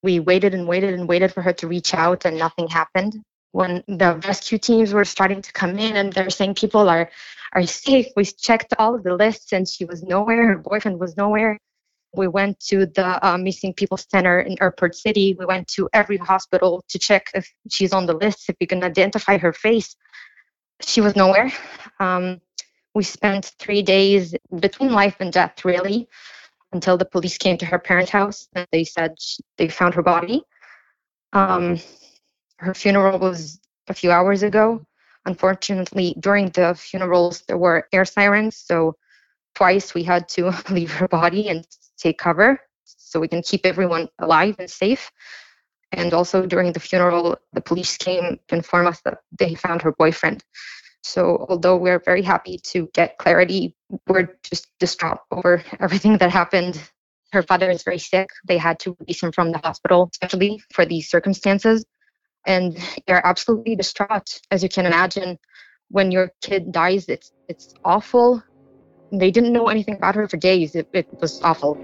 [0.04, 3.20] We waited and waited and waited for her to reach out, and nothing happened.
[3.52, 7.10] When the rescue teams were starting to come in and they're saying people are,
[7.52, 10.46] are safe, we checked all of the lists and she was nowhere.
[10.46, 11.58] Her boyfriend was nowhere.
[12.14, 15.36] We went to the uh, Missing People Center in Airport City.
[15.38, 18.82] We went to every hospital to check if she's on the list, if we can
[18.82, 19.94] identify her face.
[20.80, 21.52] She was nowhere.
[22.00, 22.40] Um,
[22.94, 26.08] we spent three days between life and death, really,
[26.72, 30.02] until the police came to her parents' house and they said she, they found her
[30.02, 30.42] body.
[31.32, 31.78] Um,
[32.60, 33.58] her funeral was
[33.88, 34.84] a few hours ago.
[35.26, 38.96] Unfortunately, during the funerals, there were air sirens, so
[39.54, 41.66] twice we had to leave her body and
[41.98, 45.10] take cover so we can keep everyone alive and safe.
[45.92, 49.92] And also during the funeral, the police came to inform us that they found her
[49.92, 50.44] boyfriend.
[51.02, 53.74] So although we're very happy to get clarity,
[54.06, 56.80] we're just distraught over everything that happened.
[57.32, 58.28] Her father is very sick.
[58.46, 61.84] They had to release him from the hospital, especially for these circumstances.
[62.46, 65.38] And they're absolutely distraught, as you can imagine.
[65.90, 68.42] When your kid dies, it's it's awful.
[69.12, 70.74] They didn't know anything about her for days.
[70.74, 71.76] It, it was awful.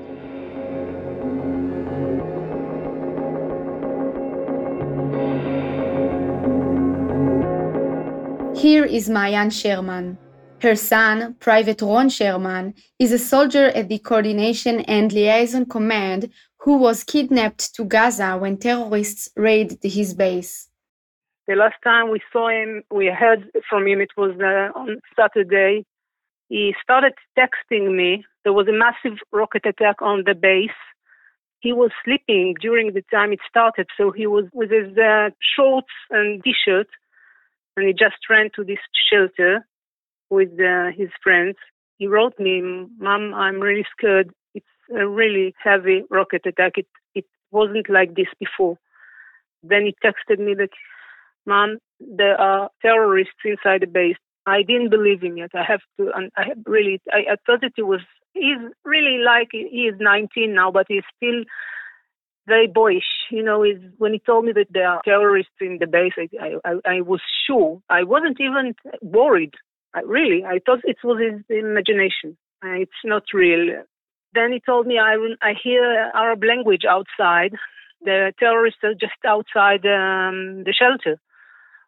[8.57, 10.19] Here is Mayan Sherman.
[10.63, 16.31] Her son, Private Ron Sherman, is a soldier at the Coordination and Liaison Command
[16.67, 20.69] who was kidnapped to Gaza when terrorists raided his base.
[21.47, 25.85] The last time we saw him, we heard from him, it was uh, on Saturday.
[26.49, 28.25] He started texting me.
[28.43, 30.81] There was a massive rocket attack on the base.
[31.61, 35.95] He was sleeping during the time it started, so he was with his uh, shorts
[36.11, 36.89] and t shirt
[37.77, 39.64] and he just ran to this shelter
[40.31, 41.57] with uh, his friends.
[41.99, 42.61] He wrote me,
[42.99, 44.31] "Mom, I'm really scared.
[44.95, 46.72] A really heavy rocket attack.
[46.76, 48.78] It it wasn't like this before."
[49.62, 50.70] Then he texted me that,
[51.45, 54.16] "Mom, there are terrorists inside the base."
[54.47, 55.51] I didn't believe him yet.
[55.55, 58.01] I have to, and I really, I, I thought that he was.
[58.32, 61.43] He's really like he is 19 now, but he's still
[62.47, 63.11] very boyish.
[63.30, 66.55] You know, is when he told me that there are terrorists in the base, I,
[66.64, 67.80] I, I was sure.
[67.89, 69.55] I wasn't even worried.
[69.95, 72.37] I, really, I thought it was his imagination.
[72.62, 73.82] It's not real.
[74.37, 77.55] Then he told me, I, I hear Arab language outside.
[78.03, 81.18] The terrorists are just outside um, the shelter.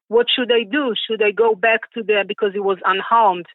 [0.08, 0.94] What should I do?
[1.06, 3.46] Should I go back to there because he was unharmed?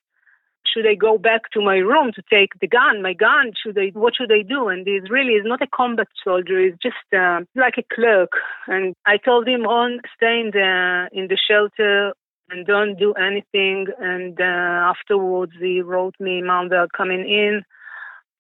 [0.74, 3.52] should I go back to my room to take the gun, my gun?
[3.62, 4.68] Should I, what should I do?
[4.68, 6.60] And he's really is not a combat soldier.
[6.60, 8.32] He's just uh, like a clerk.
[8.68, 12.14] And I told him, on stay in the, in the shelter
[12.50, 13.88] and don't do anything.
[14.00, 17.64] And uh, afterwards, he wrote me, Mom, they're coming in.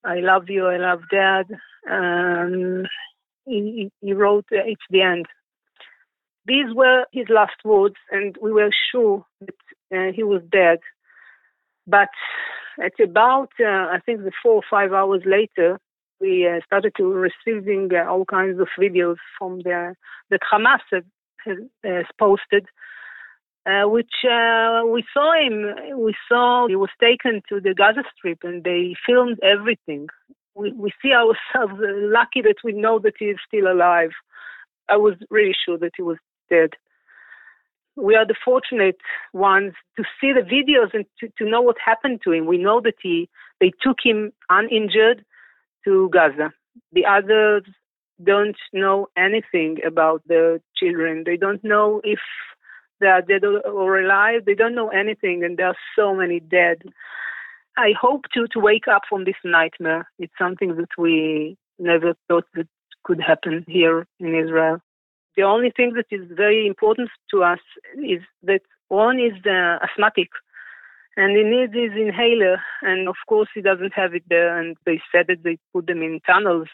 [0.05, 0.67] I love you.
[0.67, 1.45] I love dad.
[1.89, 2.85] Um,
[3.45, 5.25] he, he wrote, uh, it's the end.
[6.45, 9.55] These were his last words, and we were sure that
[9.95, 10.79] uh, he was dead.
[11.87, 12.09] But
[12.83, 15.79] at about, uh, I think, the four or five hours later,
[16.19, 19.95] we uh, started to receiving uh, all kinds of videos from the
[20.29, 21.03] that Hamas has,
[21.83, 22.65] has posted,
[23.65, 25.99] uh, which uh, we saw him.
[25.99, 30.07] We saw he was taken to the Gaza Strip, and they filmed everything.
[30.55, 34.11] We we see ourselves lucky that we know that he is still alive.
[34.89, 36.17] I was really sure that he was
[36.49, 36.71] dead.
[37.95, 38.97] we are the fortunate
[39.33, 42.45] ones to see the videos and to, to know what happened to him.
[42.45, 45.23] We know that he they took him uninjured
[45.85, 46.51] to Gaza.
[46.91, 47.63] The others
[48.23, 51.23] don't know anything about the children.
[51.25, 52.19] They don't know if
[53.07, 54.45] are dead or alive.
[54.45, 56.83] They don't know anything, and there are so many dead.
[57.77, 60.09] I hope to to wake up from this nightmare.
[60.19, 62.67] It's something that we never thought that
[63.03, 64.79] could happen here in Israel.
[65.35, 67.59] The only thing that is very important to us
[67.97, 70.29] is that one is the asthmatic,
[71.17, 74.57] and he needs his inhaler, and of course he doesn't have it there.
[74.59, 76.67] And they said that they put them in tunnels,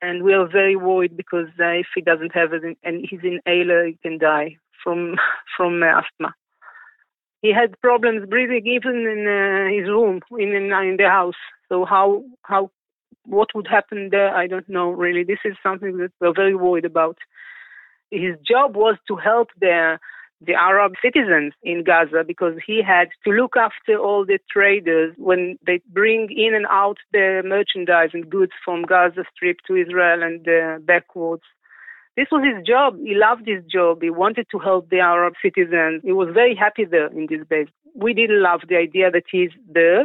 [0.00, 3.86] and we are very worried because uh, if he doesn't have it and his inhaler,
[3.86, 5.16] he can die from
[5.56, 6.34] from uh, asthma.
[7.42, 11.40] He had problems breathing even in uh, his room in, in the house.
[11.68, 12.70] So how how
[13.24, 14.34] what would happen there?
[14.34, 15.24] I don't know really.
[15.24, 17.18] This is something that we're very worried about.
[18.10, 19.98] His job was to help the
[20.40, 25.58] the Arab citizens in Gaza because he had to look after all the traders when
[25.66, 30.48] they bring in and out the merchandise and goods from Gaza Strip to Israel and
[30.48, 31.42] uh, backwards.
[32.20, 32.98] This was his job.
[33.02, 34.02] He loved his job.
[34.02, 36.02] He wanted to help the Arab citizens.
[36.04, 37.68] He was very happy there in this base.
[37.94, 40.04] We didn't love the idea that he's there.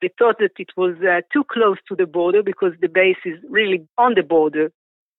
[0.00, 3.38] We thought that it was uh, too close to the border because the base is
[3.50, 4.72] really on the border.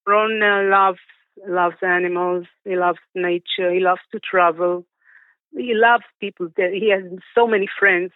[0.07, 1.05] Ron uh, loves
[1.47, 2.47] loves animals.
[2.65, 3.71] He loves nature.
[3.71, 4.88] He loves to travel.
[5.55, 6.47] He loves people.
[6.57, 7.03] He has
[7.36, 8.11] so many friends.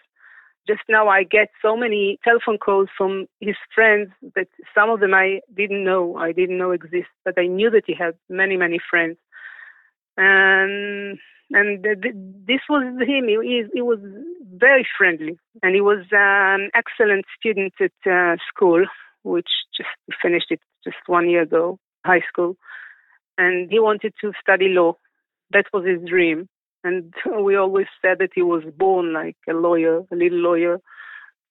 [0.68, 5.14] Just now, I get so many telephone calls from his friends that some of them
[5.14, 6.16] I didn't know.
[6.16, 9.16] I didn't know exist, but I knew that he had many, many friends.
[10.16, 11.18] And
[11.50, 11.82] and
[12.46, 13.26] this was him.
[13.26, 13.98] He, he was
[14.54, 18.84] very friendly, and he was an excellent student at uh, school,
[19.22, 19.88] which just
[20.20, 22.56] finished it just one year ago, high school
[23.38, 24.94] and he wanted to study law.
[25.52, 26.48] That was his dream.
[26.88, 27.14] And
[27.46, 30.80] we always said that he was born like a lawyer, a little lawyer.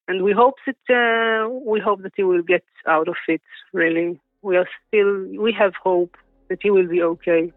[0.08, 3.42] And we hope that uh, we hope that he will get out of it.
[3.72, 5.12] Really, we are still
[5.46, 6.16] we have hope
[6.48, 7.52] that he will be okay.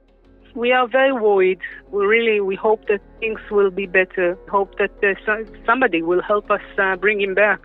[0.54, 1.62] We are very worried.
[1.92, 4.38] We really we hope that things will be better.
[4.50, 7.62] Hope that uh, somebody will help us uh, bring him back.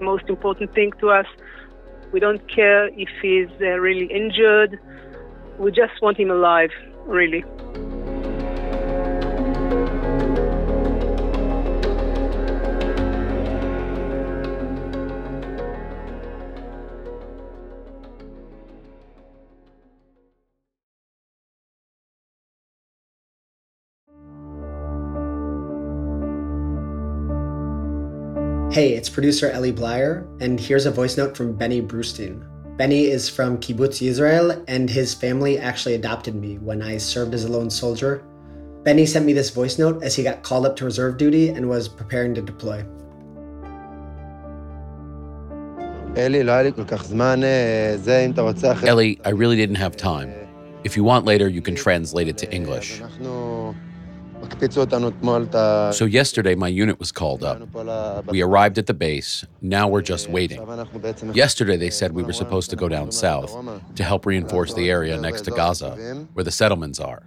[0.00, 1.26] Most important thing to us.
[2.12, 4.80] We don't care if he's uh, really injured
[5.58, 6.70] we just want him alive,
[7.06, 7.44] really.
[28.74, 32.44] Hey, it's producer Ellie Blyer, and here's a voice note from Benny Brustein.
[32.76, 37.44] Benny is from Kibbutz Yizrael, and his family actually adopted me when I served as
[37.44, 38.24] a lone soldier.
[38.82, 41.68] Benny sent me this voice note as he got called up to reserve duty and
[41.68, 42.84] was preparing to deploy.
[48.88, 50.34] Ellie, I really didn't have time.
[50.82, 53.00] If you want later, you can translate it to English.
[55.92, 58.26] So yesterday, my unit was called up.
[58.26, 59.44] We arrived at the base.
[59.60, 60.60] Now we're just waiting.
[61.34, 63.54] Yesterday, they said we were supposed to go down south
[63.96, 65.96] to help reinforce the area next to Gaza,
[66.32, 67.22] where the settlements are.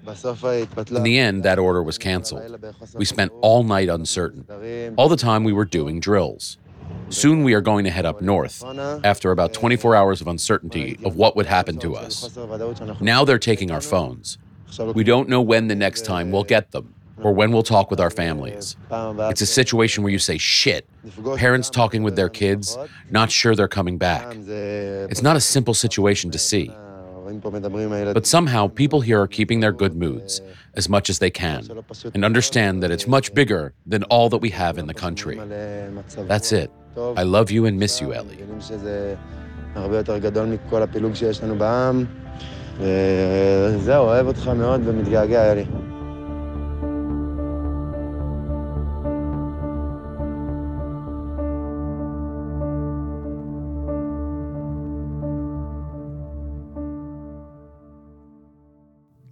[0.91, 2.59] In the end, that order was canceled.
[2.95, 4.93] We spent all night uncertain.
[4.97, 6.57] All the time, we were doing drills.
[7.09, 8.63] Soon we are going to head up north
[9.03, 12.38] after about 24 hours of uncertainty of what would happen to us.
[13.01, 14.38] Now they're taking our phones.
[14.93, 18.01] We don't know when the next time we'll get them or when we'll talk with
[18.01, 18.76] our families.
[19.30, 20.89] It's a situation where you say, shit,
[21.37, 22.76] parents talking with their kids,
[23.11, 24.24] not sure they're coming back.
[25.12, 26.70] It's not a simple situation to see.
[28.18, 30.41] But somehow people here are keeping their good moods
[30.74, 31.61] as much as they can
[32.14, 35.41] and understand that it's much bigger than all that we have in the country.
[36.33, 36.70] That's it.
[36.97, 38.39] I love you and miss you, Ellie.
[42.80, 45.64] וזהו, אוהב אותך מאוד ומתגעגע, אלי.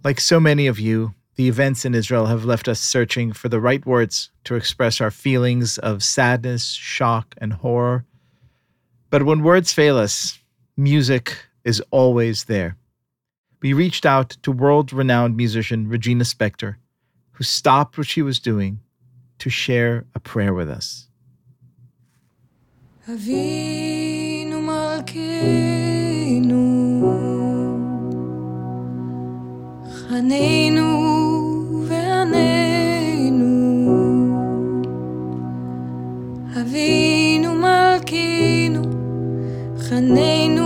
[0.06, 3.58] Like so many of you, the events in Israel have left us searching for the
[3.58, 8.04] right words to express our feelings of sadness, shock, and horror.
[9.10, 10.38] But when words fail us,
[10.76, 12.76] music is always there.
[13.60, 16.76] We reached out to world renowned musician Regina Spektor,
[17.32, 18.78] who stopped what she was doing
[19.40, 21.08] to share a prayer with us.
[30.16, 30.90] פנינו
[31.88, 33.44] וענינו,
[36.60, 38.82] אבינו מלכינו,
[39.78, 40.65] חנינו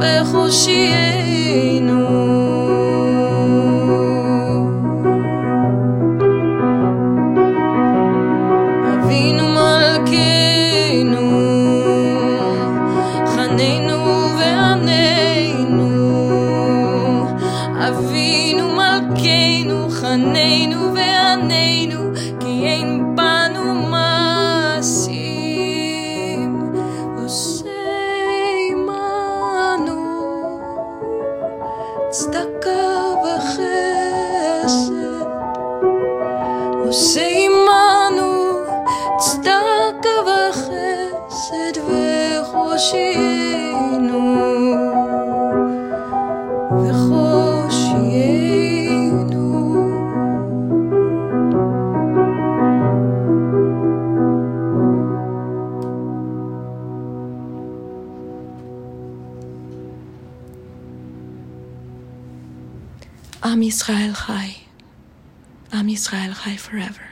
[0.00, 0.97] به خوشی
[63.58, 64.56] Am Yisrael Chai.
[65.72, 67.08] Am Yisrael Chai forever.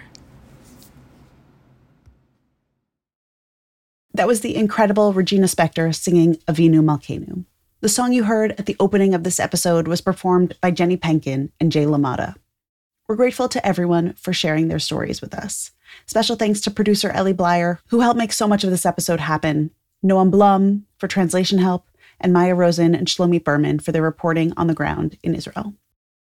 [4.14, 7.44] That was the incredible Regina Spektor singing Avinu Malkeinu.
[7.87, 11.53] The song you heard at the opening of this episode was performed by Jenny Penkin
[11.61, 11.84] and J.
[11.84, 12.34] Lamotta.
[13.07, 15.70] We're grateful to everyone for sharing their stories with us.
[16.05, 19.70] Special thanks to producer Ellie Blyer, who helped make so much of this episode happen,
[20.05, 21.87] Noam Blum for translation help,
[22.20, 25.72] and Maya Rosen and Shlomit Berman for their reporting on the ground in Israel.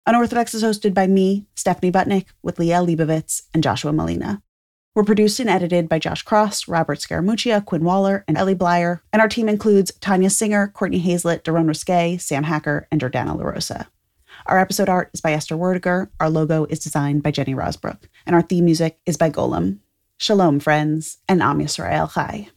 [0.04, 4.42] Unorthodox is hosted by me, Stephanie Butnick, with Liel Leibovitz and Joshua Malina.
[4.96, 9.20] We're produced and edited by Josh Cross, Robert Scaramuccia, Quinn Waller, and Ellie Blyer, and
[9.20, 13.88] our team includes Tanya Singer, Courtney Hazlett, Daron Risque, Sam Hacker, and Jordana LaRosa.
[14.46, 18.34] Our episode art is by Esther Werdiger, our logo is designed by Jenny Rosbrook, and
[18.34, 19.80] our theme music is by Golem.
[20.16, 22.48] Shalom, friends, and Am Yisrael Chai.